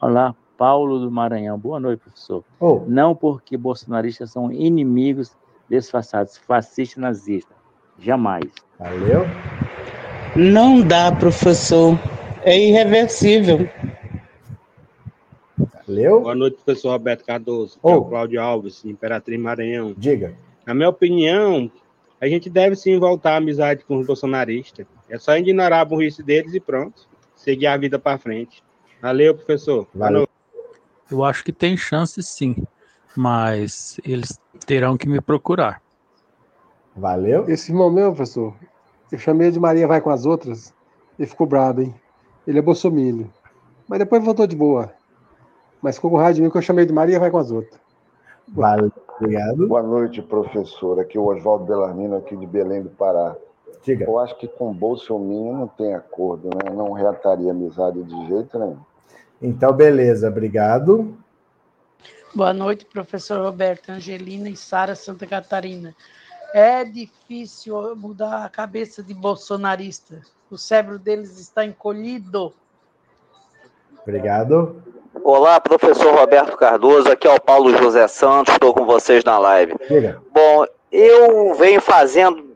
[0.01, 1.59] Olá, Paulo do Maranhão.
[1.59, 2.43] Boa noite, professor.
[2.59, 2.83] Oh.
[2.89, 5.37] Não porque bolsonaristas são inimigos
[5.69, 7.55] disfarçados, fascistas nazistas.
[7.99, 8.51] Jamais.
[8.79, 9.27] Valeu.
[10.35, 11.99] Não dá, professor.
[12.43, 13.69] É irreversível.
[15.87, 16.23] Valeu.
[16.23, 17.79] Boa noite, professor Roberto Cardoso.
[17.83, 17.91] Oh.
[17.91, 19.95] É o Cláudio Alves, Imperatriz Maranhão.
[19.95, 20.35] Diga.
[20.65, 21.71] Na minha opinião,
[22.19, 24.87] a gente deve sim voltar à amizade com os bolsonaristas.
[25.07, 27.07] É só ignorar a burrice deles e pronto.
[27.49, 28.63] Seguir a vida para frente.
[29.01, 29.87] Valeu, professor.
[29.95, 30.29] Valeu.
[31.11, 32.55] Eu acho que tem chance sim,
[33.17, 35.81] mas eles terão que me procurar.
[36.95, 37.49] Valeu.
[37.49, 38.55] Esse irmão meu, professor,
[39.11, 40.75] eu chamei de Maria vai com as outras,
[41.19, 41.95] ele ficou bravo, hein?
[42.47, 43.29] Ele é bolsominion.
[43.89, 44.93] Mas depois voltou de boa.
[45.81, 47.81] Mas ficou com raiva de mim que eu chamei de Maria vai com as outras.
[48.49, 49.67] Valeu, obrigado.
[49.67, 51.01] Boa noite, professor.
[51.01, 53.35] Aqui é o Oswaldo Belarmino, aqui de Belém do Pará.
[53.89, 54.05] Diga.
[54.05, 56.71] Eu acho que com Bolsonaro não tem acordo, né?
[56.71, 58.77] Não reataria amizade de jeito nenhum.
[59.41, 61.17] Então, beleza, obrigado.
[62.35, 65.95] Boa noite, professor Roberto, Angelina e Sara Santa Catarina.
[66.53, 70.21] É difícil mudar a cabeça de bolsonarista.
[70.51, 72.53] O cérebro deles está encolhido.
[74.03, 74.83] Obrigado.
[75.25, 77.11] Olá, professor Roberto Cardoso.
[77.11, 78.53] Aqui é o Paulo José Santos.
[78.53, 79.75] Estou com vocês na live.
[79.89, 80.21] Diga.
[80.31, 82.48] Bom, eu venho fazendo,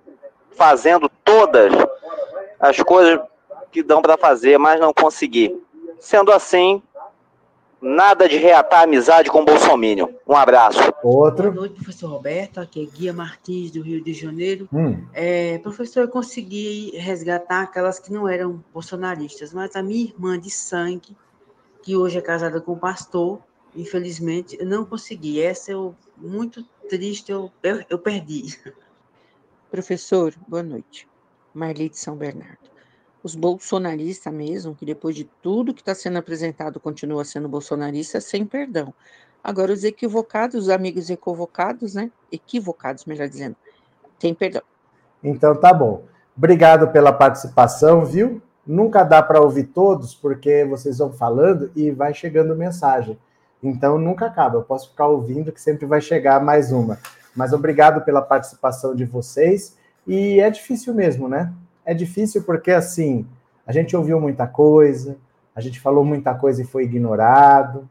[0.55, 1.73] fazendo todas
[2.59, 3.21] as coisas
[3.71, 5.59] que dão para fazer, mas não consegui.
[5.99, 6.83] Sendo assim,
[7.83, 10.15] Nada de reatar amizade com o Bolsonaro.
[10.25, 10.79] Um abraço.
[11.03, 11.51] Outro.
[11.51, 12.61] Boa noite, professor Roberto.
[12.61, 14.69] Aqui é Guia Martins, do Rio de Janeiro.
[14.73, 15.05] Hum.
[15.13, 20.49] É, professor, eu consegui resgatar aquelas que não eram bolsonaristas, mas a minha irmã de
[20.49, 21.17] sangue,
[21.83, 23.41] que hoje é casada com o pastor,
[23.75, 25.43] infelizmente, eu não consegui.
[25.43, 28.61] Essa eu, muito triste, eu, eu, eu perdi.
[29.73, 31.09] Professor, boa noite.
[31.55, 32.71] Marli de São Bernardo
[33.25, 38.45] os bolsonaristas mesmo, que depois de tudo que está sendo apresentado continua sendo bolsonarista, sem
[38.45, 38.93] perdão.
[39.43, 42.11] Agora, os equivocados, os amigos equivocados, né?
[42.31, 43.57] Equivocados, melhor dizendo,
[44.19, 44.63] tem perdão.
[45.23, 46.03] Então tá bom.
[46.37, 48.43] Obrigado pela participação, viu?
[48.67, 53.19] Nunca dá para ouvir todos, porque vocês vão falando e vai chegando mensagem.
[53.63, 54.57] Então nunca acaba.
[54.59, 56.99] Eu posso ficar ouvindo que sempre vai chegar mais uma.
[57.35, 59.77] Mas obrigado pela participação de vocês.
[60.07, 61.53] E é difícil mesmo, né?
[61.85, 63.27] É difícil porque, assim,
[63.67, 65.17] a gente ouviu muita coisa,
[65.55, 67.89] a gente falou muita coisa e foi ignorado,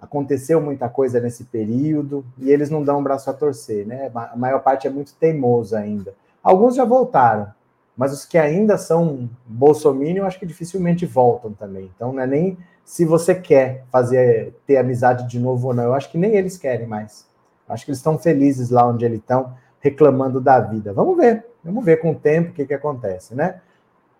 [0.00, 4.10] aconteceu muita coisa nesse período, e eles não dão um braço a torcer, né?
[4.14, 6.14] A maior parte é muito teimoso ainda.
[6.42, 7.48] Alguns já voltaram,
[7.96, 11.90] mas os que ainda são bolsominion, acho que dificilmente voltam também.
[11.94, 15.94] Então, não é nem se você quer fazer ter amizade de novo ou não, eu
[15.94, 17.27] acho que nem eles querem mais.
[17.68, 20.92] Acho que eles estão felizes lá onde eles estão, reclamando da vida.
[20.92, 23.60] Vamos ver, vamos ver com o tempo o que, que acontece, né?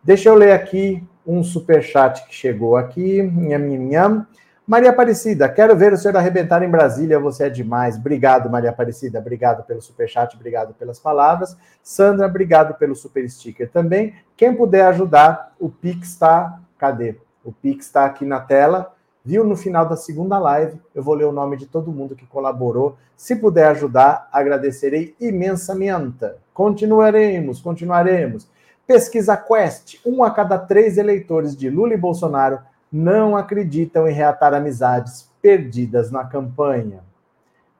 [0.03, 3.23] Deixa eu ler aqui um super chat que chegou aqui.
[3.23, 4.27] Nham, nham,
[4.69, 7.97] Maria Aparecida, quero ver o senhor arrebentar em Brasília, você é demais.
[7.97, 11.57] Obrigado, Maria Aparecida, obrigado pelo super chat, obrigado pelas palavras.
[11.83, 14.15] Sandra, obrigado pelo super sticker também.
[14.37, 17.17] Quem puder ajudar, o Pix está, cadê?
[17.43, 18.95] O Pix está aqui na tela.
[19.29, 20.81] Viu no final da segunda live?
[20.95, 22.97] Eu vou ler o nome de todo mundo que colaborou.
[23.15, 26.33] Se puder ajudar, agradecerei imensamente.
[26.55, 28.49] Continuaremos, continuaremos.
[28.87, 32.61] Pesquisa Quest: um a cada três eleitores de Lula e Bolsonaro
[32.91, 37.01] não acreditam em reatar amizades perdidas na campanha.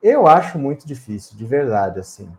[0.03, 2.29] Eu acho muito difícil, de verdade, assim.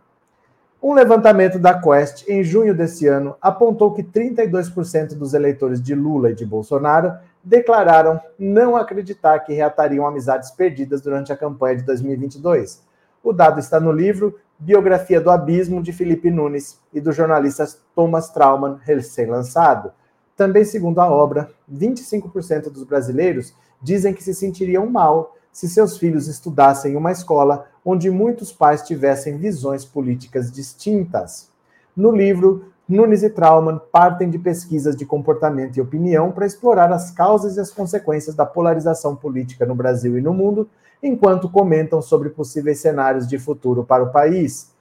[0.81, 6.31] Um levantamento da Quest em junho desse ano apontou que 32% dos eleitores de Lula
[6.31, 7.13] e de Bolsonaro
[7.43, 12.81] declararam não acreditar que reatariam amizades perdidas durante a campanha de 2022.
[13.23, 17.63] O dado está no livro Biografia do Abismo, de Felipe Nunes, e do jornalista
[17.93, 19.91] Thomas Trauman, recém-lançado.
[20.35, 26.27] Também, segundo a obra, 25% dos brasileiros dizem que se sentiriam mal se seus filhos
[26.27, 31.49] estudassem em uma escola onde muitos pais tivessem visões políticas distintas.
[31.95, 37.11] No livro, Nunes e Trauman partem de pesquisas de comportamento e opinião para explorar as
[37.11, 40.69] causas e as consequências da polarização política no Brasil e no mundo
[41.01, 44.71] enquanto comentam sobre possíveis cenários de futuro para o país.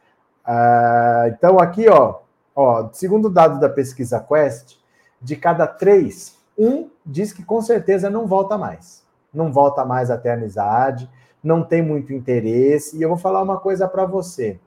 [0.44, 2.16] Ah, então, aqui, ó,
[2.54, 4.76] ó, segundo dado da pesquisa Quest,
[5.20, 9.02] de cada três, um diz que com certeza não volta mais.
[9.32, 11.08] Não volta mais até amizade,
[11.42, 12.96] não tem muito interesse.
[12.96, 14.58] E eu vou falar uma coisa para você.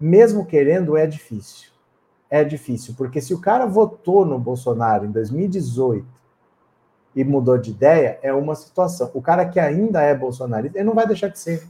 [0.00, 1.70] Mesmo querendo, é difícil.
[2.30, 6.06] É difícil, porque se o cara votou no Bolsonaro em 2018
[7.16, 9.10] e mudou de ideia é uma situação.
[9.14, 11.66] O cara que ainda é bolsonarista, ele não vai deixar de ser.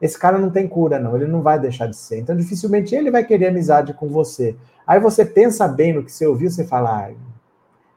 [0.00, 1.14] Esse cara não tem cura, não.
[1.14, 2.18] Ele não vai deixar de ser.
[2.18, 4.56] Então, dificilmente ele vai querer amizade com você.
[4.86, 7.12] Aí você pensa bem no que você ouviu, você fala, ah,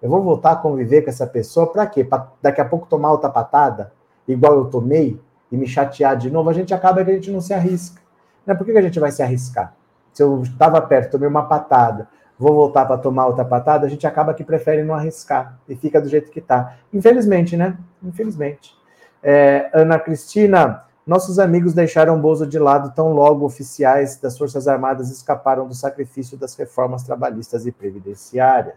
[0.02, 2.04] eu vou voltar a conviver com essa pessoa, para quê?
[2.04, 3.94] Para daqui a pouco tomar outra patada,
[4.28, 5.20] igual eu tomei,
[5.54, 8.02] e me chatear de novo, a gente acaba que a gente não se arrisca.
[8.44, 8.56] Né?
[8.56, 9.76] Por que a gente vai se arriscar?
[10.12, 14.08] Se eu estava perto, tomei uma patada, vou voltar para tomar outra patada, a gente
[14.08, 16.78] acaba que prefere não arriscar e fica do jeito que está.
[16.92, 17.78] Infelizmente, né?
[18.02, 18.76] Infelizmente.
[19.22, 25.12] É, Ana Cristina, nossos amigos deixaram Bozo de lado tão logo oficiais das Forças Armadas
[25.12, 28.74] escaparam do sacrifício das reformas trabalhistas e previdenciárias.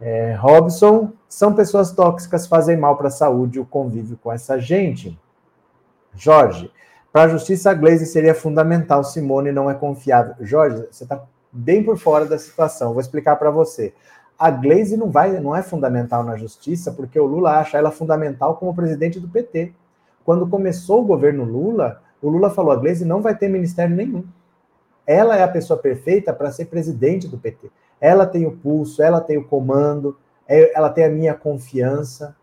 [0.00, 5.16] É, Robson, são pessoas tóxicas, fazem mal para a saúde o convívio com essa gente.
[6.18, 6.70] Jorge,
[7.12, 10.34] para a justiça, a Glaze seria fundamental, Simone não é confiável.
[10.40, 12.92] Jorge, você está bem por fora da situação.
[12.92, 13.94] Vou explicar para você.
[14.36, 18.56] A Glaze não vai, não é fundamental na justiça, porque o Lula acha ela fundamental
[18.56, 19.72] como presidente do PT.
[20.24, 24.24] Quando começou o governo Lula, o Lula falou: a Glaze não vai ter ministério nenhum.
[25.06, 27.70] Ela é a pessoa perfeita para ser presidente do PT.
[28.00, 30.16] Ela tem o pulso, ela tem o comando,
[30.46, 32.36] é, ela tem a minha confiança.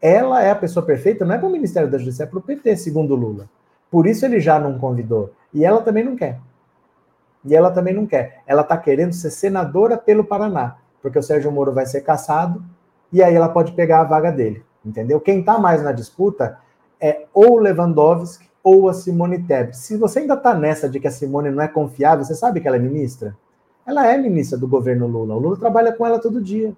[0.00, 2.42] Ela é a pessoa perfeita, não é para o Ministério da Justiça, é para o
[2.42, 3.48] PT, segundo Lula.
[3.90, 5.32] Por isso ele já não convidou.
[5.52, 6.38] E ela também não quer.
[7.44, 8.42] E ela também não quer.
[8.46, 12.62] Ela está querendo ser senadora pelo Paraná, porque o Sérgio Moro vai ser caçado
[13.12, 14.62] e aí ela pode pegar a vaga dele.
[14.84, 15.20] Entendeu?
[15.20, 16.58] Quem está mais na disputa
[17.00, 19.76] é ou o Lewandowski ou a Simone Tebet.
[19.76, 22.68] Se você ainda está nessa de que a Simone não é confiável, você sabe que
[22.68, 23.36] ela é ministra?
[23.86, 25.34] Ela é ministra do governo Lula.
[25.34, 26.74] O Lula trabalha com ela todo dia.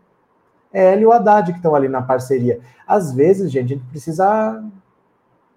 [0.73, 2.61] É ela e o Haddad que estão ali na parceria.
[2.87, 4.65] Às vezes, gente, a gente precisa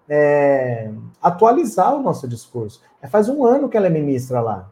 [0.08, 0.90] é,
[1.22, 2.82] atualizar o nosso discurso.
[3.00, 4.70] É, faz um ano que ela é ministra lá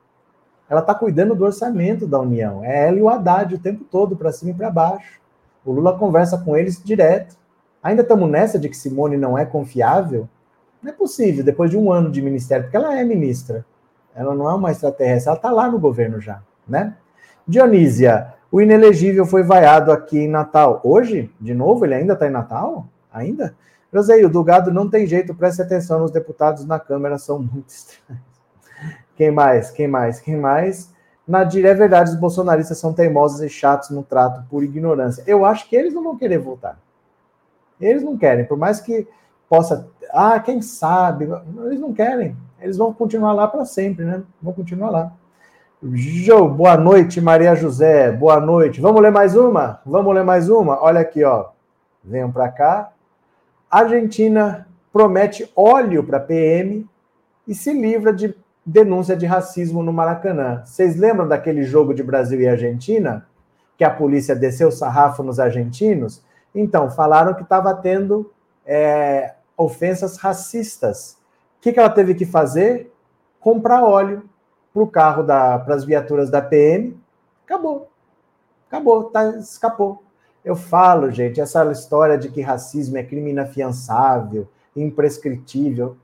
[0.72, 2.64] ela está cuidando do orçamento da União.
[2.64, 5.20] É ela e o Haddad o tempo todo, para cima e para baixo.
[5.66, 7.36] O Lula conversa com eles direto.
[7.82, 10.26] Ainda estamos nessa de que Simone não é confiável?
[10.82, 13.66] Não é possível, depois de um ano de ministério, porque ela é ministra.
[14.14, 16.97] Ela não é uma extraterrestre, ela está lá no governo já, né?
[17.47, 20.78] Dionísia, o inelegível foi vaiado aqui em Natal.
[20.84, 22.86] Hoje, de novo, ele ainda está em Natal?
[23.11, 23.57] Ainda?
[23.90, 27.70] José, o do gado não tem jeito, preste atenção nos deputados na Câmara, são muito
[27.70, 28.22] estranhos.
[29.16, 29.70] Quem mais?
[29.70, 30.20] Quem mais?
[30.20, 30.92] Quem mais?
[31.26, 35.24] Nadir, é verdade, os bolsonaristas são teimosos e chatos no trato por ignorância.
[35.26, 36.78] Eu acho que eles não vão querer voltar.
[37.80, 39.09] Eles não querem, por mais que
[39.48, 39.88] possa.
[40.11, 41.26] Ah, quem sabe?
[41.64, 42.36] Eles não querem.
[42.61, 44.22] Eles vão continuar lá para sempre, né?
[44.42, 45.12] Vão continuar lá.
[45.85, 48.12] Jo, boa noite, Maria José.
[48.12, 48.80] Boa noite.
[48.80, 49.80] Vamos ler mais uma?
[49.85, 50.80] Vamos ler mais uma?
[50.80, 51.47] Olha aqui, ó.
[52.05, 52.93] Venham para cá.
[53.68, 56.89] Argentina promete óleo para PM
[57.49, 58.33] e se livra de
[58.64, 60.62] denúncia de racismo no Maracanã.
[60.64, 63.26] Vocês lembram daquele jogo de Brasil e Argentina?
[63.76, 66.22] Que a polícia desceu sarrafo nos argentinos?
[66.55, 68.30] Então, falaram que estava tendo
[68.64, 71.18] é, ofensas racistas.
[71.59, 72.95] O que, que ela teve que fazer?
[73.41, 74.30] Comprar óleo
[74.73, 76.97] para o carro, para as viaturas da PM.
[77.45, 77.89] Acabou.
[78.68, 80.03] Acabou, tá, escapou.
[80.45, 85.97] Eu falo, gente, essa história de que racismo é crime inafiançável, imprescritível,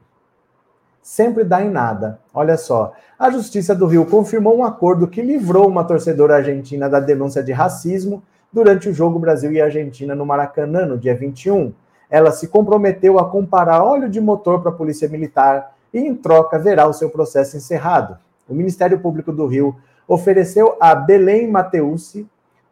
[1.02, 2.20] sempre dá em nada.
[2.32, 7.00] Olha só, a Justiça do Rio confirmou um acordo que livrou uma torcedora argentina da
[7.00, 11.72] denúncia de racismo durante o jogo Brasil e Argentina no Maracanã, no dia 21.
[12.10, 16.58] Ela se comprometeu a comparar óleo de motor para a Polícia Militar e, em troca,
[16.58, 18.18] verá o seu processo encerrado.
[18.48, 19.76] O Ministério Público do Rio
[20.06, 22.28] ofereceu a Belém Mateusi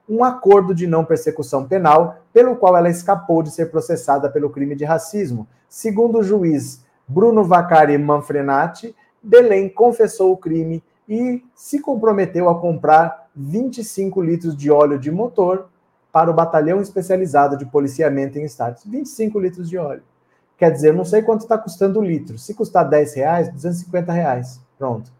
[0.08, 4.74] um acordo de não persecução penal, pelo qual ela escapou de ser processada pelo crime
[4.74, 5.46] de racismo.
[5.68, 13.28] Segundo o juiz Bruno Vacari Manfrenati, Belém confessou o crime e se comprometeu a comprar
[13.34, 15.68] 25 litros de óleo de motor
[16.12, 18.84] para o batalhão especializado de policiamento em estados.
[18.84, 20.02] 25 litros de óleo.
[20.56, 22.38] Quer dizer, não sei quanto está custando o litro.
[22.38, 24.60] Se custar 10 reais, 250 reais.
[24.78, 25.12] Pronto.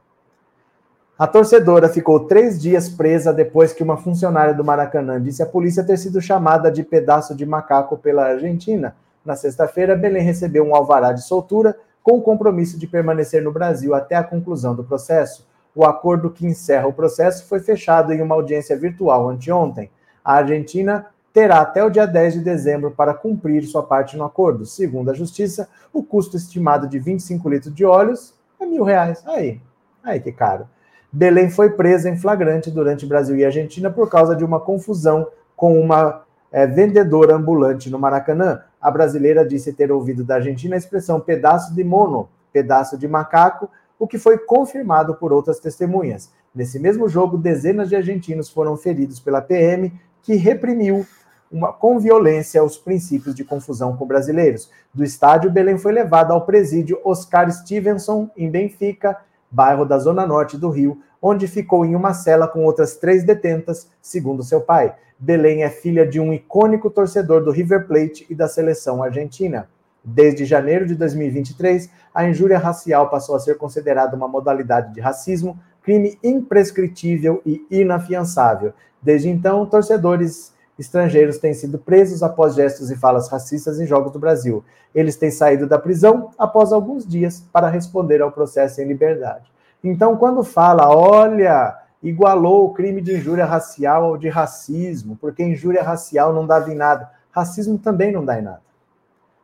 [1.19, 5.83] A torcedora ficou três dias presa depois que uma funcionária do Maracanã disse à polícia
[5.83, 8.95] ter sido chamada de pedaço de macaco pela Argentina.
[9.25, 13.95] Na sexta-feira, Belém recebeu um alvará de soltura com o compromisso de permanecer no Brasil
[13.95, 15.49] até a conclusão do processo.
[15.75, 19.91] O acordo que encerra o processo foi fechado em uma audiência virtual anteontem.
[20.23, 24.67] A Argentina terá até o dia 10 de dezembro para cumprir sua parte no acordo.
[24.67, 29.23] Segundo a Justiça, o custo estimado de 25 litros de óleos é mil reais.
[29.27, 29.63] Aí,
[30.05, 30.69] aí que caro.
[31.17, 35.81] Belém foi presa em flagrante durante Brasil e Argentina por causa de uma confusão com
[35.81, 38.61] uma é, vendedora ambulante no Maracanã.
[38.79, 43.71] A brasileira disse ter ouvido da Argentina a expressão pedaço de mono, pedaço de macaco,
[43.99, 46.31] o que foi confirmado por outras testemunhas.
[46.55, 51.07] Nesse mesmo jogo, dezenas de argentinos foram feridos pela PM, que reprimiu
[51.51, 54.71] uma, com violência os princípios de confusão com brasileiros.
[54.93, 59.17] Do estádio, Belém foi levado ao presídio Oscar Stevenson, em Benfica,
[59.57, 63.91] bairro da Zona Norte do Rio, onde ficou em uma cela com outras três detentas,
[64.03, 64.95] segundo seu pai.
[65.19, 69.67] Belém é filha de um icônico torcedor do River Plate e da seleção argentina.
[70.05, 75.59] Desde janeiro de 2023, a injúria racial passou a ser considerada uma modalidade de racismo,
[75.83, 78.75] crime imprescritível e inafiançável.
[79.01, 84.19] Desde então, torcedores estrangeiros têm sido presos após gestos e falas racistas em jogos do
[84.19, 84.65] Brasil.
[84.95, 89.51] Eles têm saído da prisão após alguns dias para responder ao processo em liberdade.
[89.83, 95.83] Então, quando fala, olha, igualou o crime de injúria racial ao de racismo, porque injúria
[95.83, 97.11] racial não dava em nada.
[97.31, 98.61] Racismo também não dá em nada.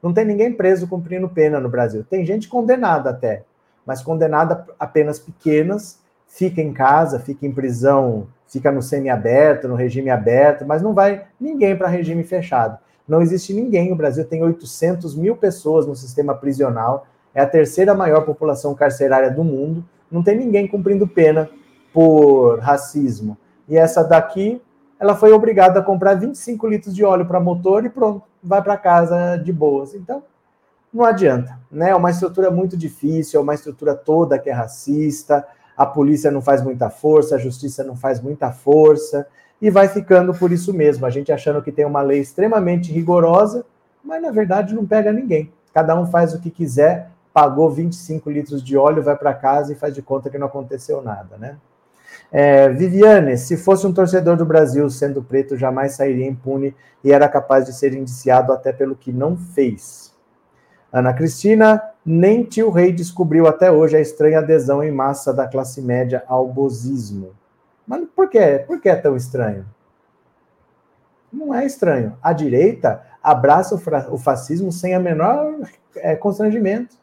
[0.02, 2.04] Não tem ninguém preso cumprindo pena no Brasil.
[2.08, 3.44] Tem gente condenada até,
[3.86, 9.74] mas condenada a penas pequenas, fica em casa, fica em prisão, fica no semiaberto, no
[9.74, 12.78] regime aberto, mas não vai ninguém para regime fechado.
[13.08, 13.90] Não existe ninguém.
[13.90, 19.30] O Brasil tem 800 mil pessoas no sistema prisional, é a terceira maior população carcerária
[19.30, 19.82] do mundo
[20.12, 21.48] não tem ninguém cumprindo pena
[21.92, 23.38] por racismo.
[23.66, 24.60] E essa daqui,
[25.00, 28.76] ela foi obrigada a comprar 25 litros de óleo para motor e pronto, vai para
[28.76, 29.94] casa de boas.
[29.94, 30.22] Então,
[30.92, 31.90] não adianta, né?
[31.90, 35.46] É uma estrutura muito difícil, é uma estrutura toda que é racista,
[35.76, 39.26] a polícia não faz muita força, a justiça não faz muita força,
[39.60, 43.64] e vai ficando por isso mesmo, a gente achando que tem uma lei extremamente rigorosa,
[44.04, 45.52] mas na verdade não pega ninguém.
[45.72, 49.76] Cada um faz o que quiser, pagou 25 litros de óleo, vai para casa e
[49.76, 51.56] faz de conta que não aconteceu nada, né?
[52.30, 57.28] É, Viviane, se fosse um torcedor do Brasil sendo preto, jamais sairia impune e era
[57.28, 60.11] capaz de ser indiciado até pelo que não fez.
[60.92, 65.80] Ana Cristina, nem tio Rei descobriu até hoje a estranha adesão em massa da classe
[65.80, 67.30] média ao bozismo.
[67.86, 68.62] Mas por quê?
[68.66, 69.64] Por que é tão estranho?
[71.32, 72.18] Não é estranho.
[72.22, 73.74] A direita abraça
[74.10, 75.54] o fascismo sem a menor
[75.96, 76.96] é, constrangimento.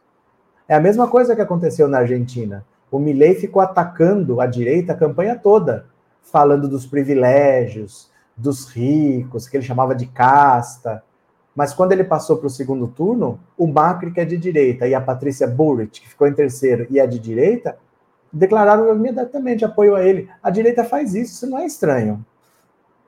[0.67, 2.63] É a mesma coisa que aconteceu na Argentina.
[2.91, 5.87] O Milei ficou atacando a direita a campanha toda,
[6.21, 11.03] falando dos privilégios, dos ricos, que ele chamava de casta.
[11.59, 14.95] Mas quando ele passou para o segundo turno, o Macri, que é de direita, e
[14.95, 17.77] a Patrícia Burrich, que ficou em terceiro e é de direita,
[18.31, 20.29] declararam imediatamente apoio a ele.
[20.41, 22.25] A direita faz isso, isso não é estranho.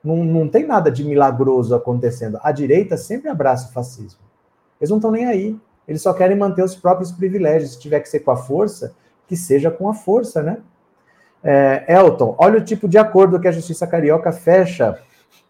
[0.04, 2.38] Não, não tem nada de milagroso acontecendo.
[2.42, 4.20] A direita sempre abraça o fascismo.
[4.78, 5.58] Eles não estão nem aí.
[5.88, 7.72] Eles só querem manter os próprios privilégios.
[7.72, 8.94] Se tiver que ser com a força,
[9.26, 10.58] que seja com a força, né?
[11.42, 14.98] É, Elton, olha o tipo de acordo que a Justiça Carioca fecha.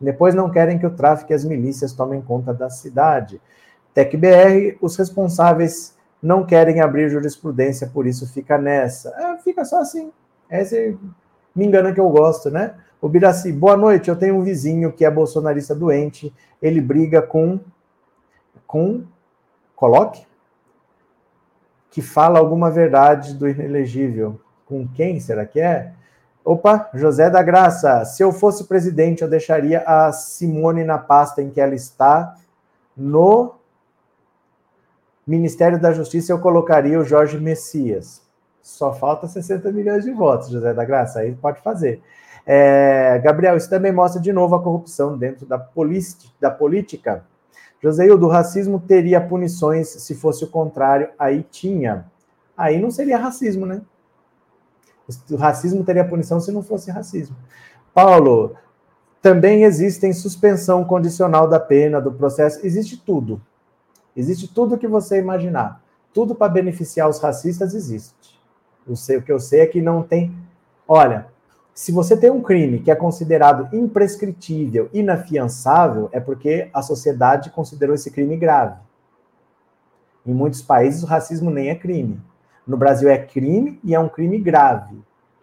[0.01, 3.41] Depois não querem que o tráfico e as milícias tomem conta da cidade.
[3.95, 9.11] TecBR, os responsáveis não querem abrir jurisprudência, por isso fica nessa.
[9.11, 10.12] É, fica só assim.
[10.51, 10.97] Esse
[11.55, 12.74] me engana que eu gosto, né?
[13.01, 14.09] O Biraci, boa noite.
[14.09, 16.33] Eu tenho um vizinho que é bolsonarista doente.
[16.61, 17.59] Ele briga com.
[18.66, 19.05] com.
[19.74, 20.24] Coloque?
[21.91, 24.41] Que fala alguma verdade do inelegível.
[24.64, 25.93] Com quem será que é?
[26.45, 28.05] Opa, José da Graça.
[28.05, 32.36] Se eu fosse presidente, eu deixaria a Simone na pasta em que ela está.
[32.97, 33.55] No
[35.24, 38.20] Ministério da Justiça, eu colocaria o Jorge Messias.
[38.61, 41.20] Só falta 60 milhões de votos, José da Graça.
[41.20, 42.03] Aí pode fazer.
[42.45, 45.57] É, Gabriel, isso também mostra de novo a corrupção dentro da,
[46.40, 47.24] da política.
[47.80, 52.05] Joseildo, o racismo teria punições se fosse o contrário, aí tinha.
[52.57, 53.80] Aí não seria racismo, né?
[55.30, 57.36] O racismo teria punição se não fosse racismo.
[57.92, 58.57] Paulo,
[59.20, 63.40] também existem suspensão condicional da pena, do processo, existe tudo.
[64.16, 65.82] Existe tudo que você imaginar.
[66.12, 68.40] Tudo para beneficiar os racistas existe.
[68.86, 70.34] Eu sei, o que eu sei é que não tem.
[70.86, 71.28] Olha,
[71.72, 77.94] se você tem um crime que é considerado imprescritível, inafiançável, é porque a sociedade considerou
[77.94, 78.76] esse crime grave.
[80.26, 82.20] Em muitos países, o racismo nem é crime.
[82.67, 84.97] No Brasil, é crime e é um crime grave.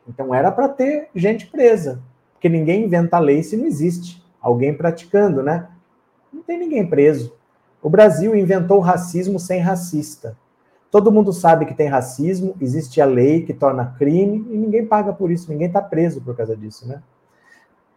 [0.07, 2.01] Então, era para ter gente presa.
[2.33, 5.67] Porque ninguém inventa lei se não existe alguém praticando, né?
[6.31, 7.33] Não tem ninguém preso.
[7.81, 10.37] O Brasil inventou racismo sem racista.
[10.91, 15.13] Todo mundo sabe que tem racismo, existe a lei que torna crime e ninguém paga
[15.13, 17.01] por isso, ninguém está preso por causa disso, né?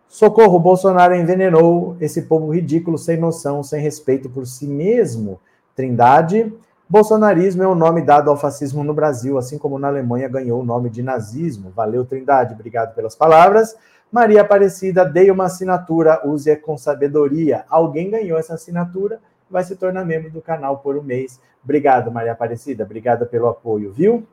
[0.06, 5.40] Socorro, Bolsonaro envenenou esse povo ridículo, sem noção, sem respeito por si mesmo.
[5.74, 6.52] Trindade,
[6.92, 10.62] bolsonarismo é o nome dado ao fascismo no Brasil, assim como na Alemanha ganhou o
[10.62, 11.72] nome de nazismo.
[11.74, 13.74] Valeu, Trindade, obrigado pelas palavras.
[14.12, 17.64] Maria Aparecida, dei uma assinatura, use com sabedoria.
[17.70, 19.20] Alguém ganhou essa assinatura,
[19.50, 21.40] vai se tornar membro do canal por um mês.
[21.64, 22.84] Obrigado, Maria Aparecida.
[22.84, 24.26] Obrigada pelo apoio, viu?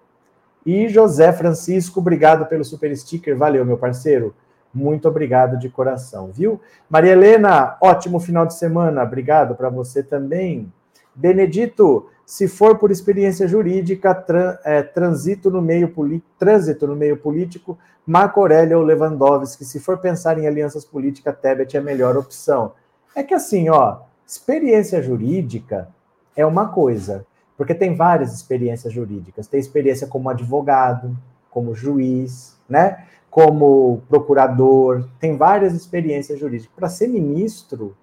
[0.65, 3.37] E José Francisco, obrigado pelo super sticker.
[3.37, 4.35] Valeu, meu parceiro.
[4.73, 6.59] Muito obrigado de coração, viu?
[6.89, 9.01] Maria Helena, ótimo final de semana.
[9.01, 10.69] Obrigado para você também.
[11.15, 15.91] Benedito, se for por experiência jurídica, tran, é, transito no meio
[16.37, 17.75] trânsito no meio político,
[18.05, 19.65] Marco Aurélio ou Lewandowski.
[19.65, 22.73] Se for pensar em alianças políticas, Tebet é a melhor opção.
[23.15, 25.89] É que assim, ó, experiência jurídica
[26.35, 27.25] é uma coisa,
[27.57, 29.47] porque tem várias experiências jurídicas.
[29.47, 31.17] Tem experiência como advogado,
[31.49, 33.07] como juiz, né?
[33.31, 36.75] Como procurador, tem várias experiências jurídicas.
[36.75, 37.97] Para ser ministro,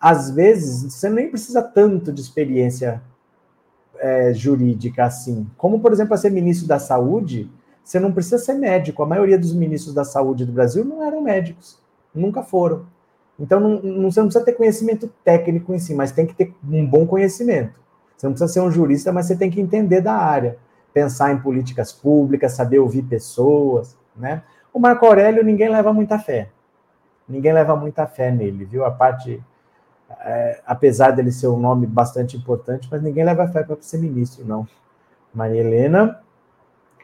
[0.00, 3.02] às vezes você nem precisa tanto de experiência
[4.04, 5.48] é, jurídica assim.
[5.56, 7.50] Como, por exemplo, ser ministro da saúde,
[7.82, 9.02] você não precisa ser médico.
[9.02, 11.78] A maioria dos ministros da saúde do Brasil não eram médicos,
[12.14, 12.84] nunca foram.
[13.40, 16.54] Então, não, não, você não precisa ter conhecimento técnico em si, mas tem que ter
[16.62, 17.80] um bom conhecimento.
[18.14, 20.58] Você não precisa ser um jurista, mas você tem que entender da área,
[20.92, 24.42] pensar em políticas públicas, saber ouvir pessoas, né?
[24.72, 26.50] O Marco Aurélio, ninguém leva muita fé.
[27.26, 28.84] Ninguém leva muita fé nele, viu?
[28.84, 29.42] A parte,
[30.20, 34.44] é, apesar dele ser um nome bastante importante, mas ninguém leva fé para ser ministro,
[34.44, 34.66] não.
[35.34, 36.20] Maria Helena.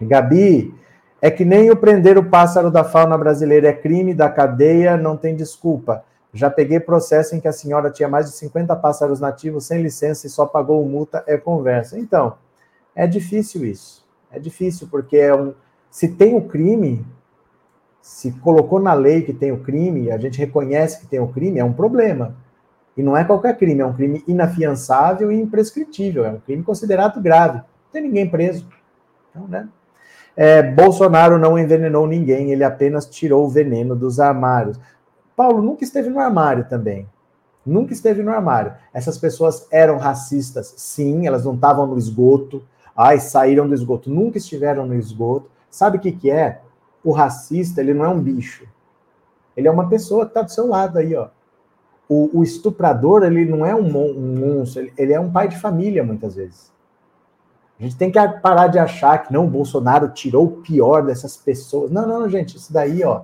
[0.01, 0.75] Gabi,
[1.21, 5.17] é que nem o prender o pássaro da fauna brasileira é crime da cadeia, não
[5.17, 6.05] tem desculpa.
[6.33, 10.27] Já peguei processo em que a senhora tinha mais de 50 pássaros nativos sem licença
[10.27, 11.99] e só pagou multa, é conversa.
[11.99, 12.35] Então,
[12.95, 14.07] é difícil isso.
[14.31, 15.53] É difícil, porque é um,
[15.91, 17.05] se tem o um crime,
[18.01, 21.59] se colocou na lei que tem o crime, a gente reconhece que tem o crime,
[21.59, 22.35] é um problema.
[23.01, 27.19] E não é qualquer crime, é um crime inafiançável e imprescritível, é um crime considerado
[27.19, 27.57] grave.
[27.57, 28.69] Não tem ninguém preso.
[29.31, 29.67] Então, né?
[30.37, 34.79] É, Bolsonaro não envenenou ninguém, ele apenas tirou o veneno dos armários.
[35.35, 37.09] Paulo nunca esteve no armário também.
[37.65, 38.75] Nunca esteve no armário.
[38.93, 42.63] Essas pessoas eram racistas, sim, elas não estavam no esgoto.
[42.95, 44.11] Ai, saíram do esgoto.
[44.11, 45.51] Nunca estiveram no esgoto.
[45.71, 46.61] Sabe o que, que é?
[47.03, 48.67] O racista, ele não é um bicho.
[49.57, 51.29] Ele é uma pessoa que está do seu lado aí, ó.
[52.13, 56.03] O, o estuprador, ele não é um, monstro, ele, ele é um pai de família,
[56.03, 56.73] muitas vezes.
[57.79, 61.37] A gente tem que parar de achar que não, o Bolsonaro tirou o pior dessas
[61.37, 61.91] pessoas.
[61.91, 63.23] Não, não, gente, isso daí, ó,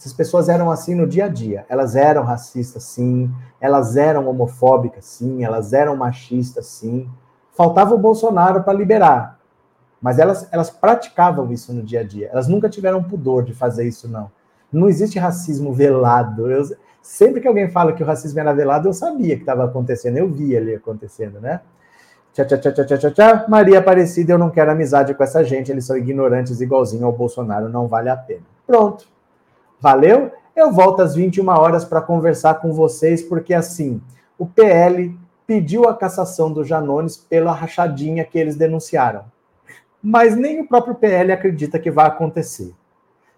[0.00, 1.66] essas pessoas eram assim no dia a dia.
[1.68, 3.30] Elas eram racistas, sim.
[3.60, 5.44] Elas eram homofóbicas, sim.
[5.44, 7.06] Elas eram machistas, sim.
[7.52, 9.38] Faltava o Bolsonaro para liberar.
[10.00, 12.30] Mas elas, elas praticavam isso no dia a dia.
[12.32, 14.30] Elas nunca tiveram pudor de fazer isso, não.
[14.72, 16.50] Não existe racismo velado.
[16.50, 16.64] Eu,
[17.02, 20.16] sempre que alguém fala que o racismo era velado, eu sabia que estava acontecendo.
[20.16, 21.60] Eu via ali acontecendo, né?
[22.32, 23.46] Tchá, tchá, tchá, tchá, tchá, tchá.
[23.48, 27.68] Maria Aparecida, eu não quero amizade com essa gente, eles são ignorantes igualzinho ao Bolsonaro,
[27.68, 28.42] não vale a pena.
[28.66, 29.06] Pronto.
[29.80, 30.30] Valeu?
[30.54, 34.00] Eu volto às 21 horas para conversar com vocês, porque assim,
[34.38, 39.24] o PL pediu a cassação do Janones pela rachadinha que eles denunciaram.
[40.02, 42.72] Mas nem o próprio PL acredita que vai acontecer.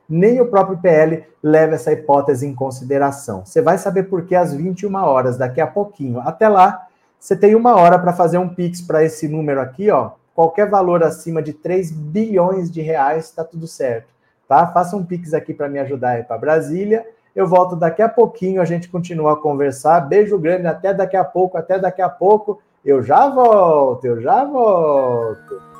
[0.08, 3.44] Nem o próprio PL leva essa hipótese em consideração.
[3.44, 6.20] Você vai saber por que às 21 horas, daqui a pouquinho.
[6.20, 6.86] Até lá,
[7.18, 10.12] você tem uma hora para fazer um Pix para esse número aqui, ó.
[10.34, 14.08] Qualquer valor acima de 3 bilhões de reais, está tudo certo.
[14.48, 14.66] Tá?
[14.66, 17.06] Faça um Pix aqui para me ajudar aí para Brasília.
[17.34, 20.00] Eu volto daqui a pouquinho, a gente continua a conversar.
[20.00, 22.60] Beijo grande, até daqui a pouco, até daqui a pouco.
[22.84, 25.71] Eu já volto, eu já volto.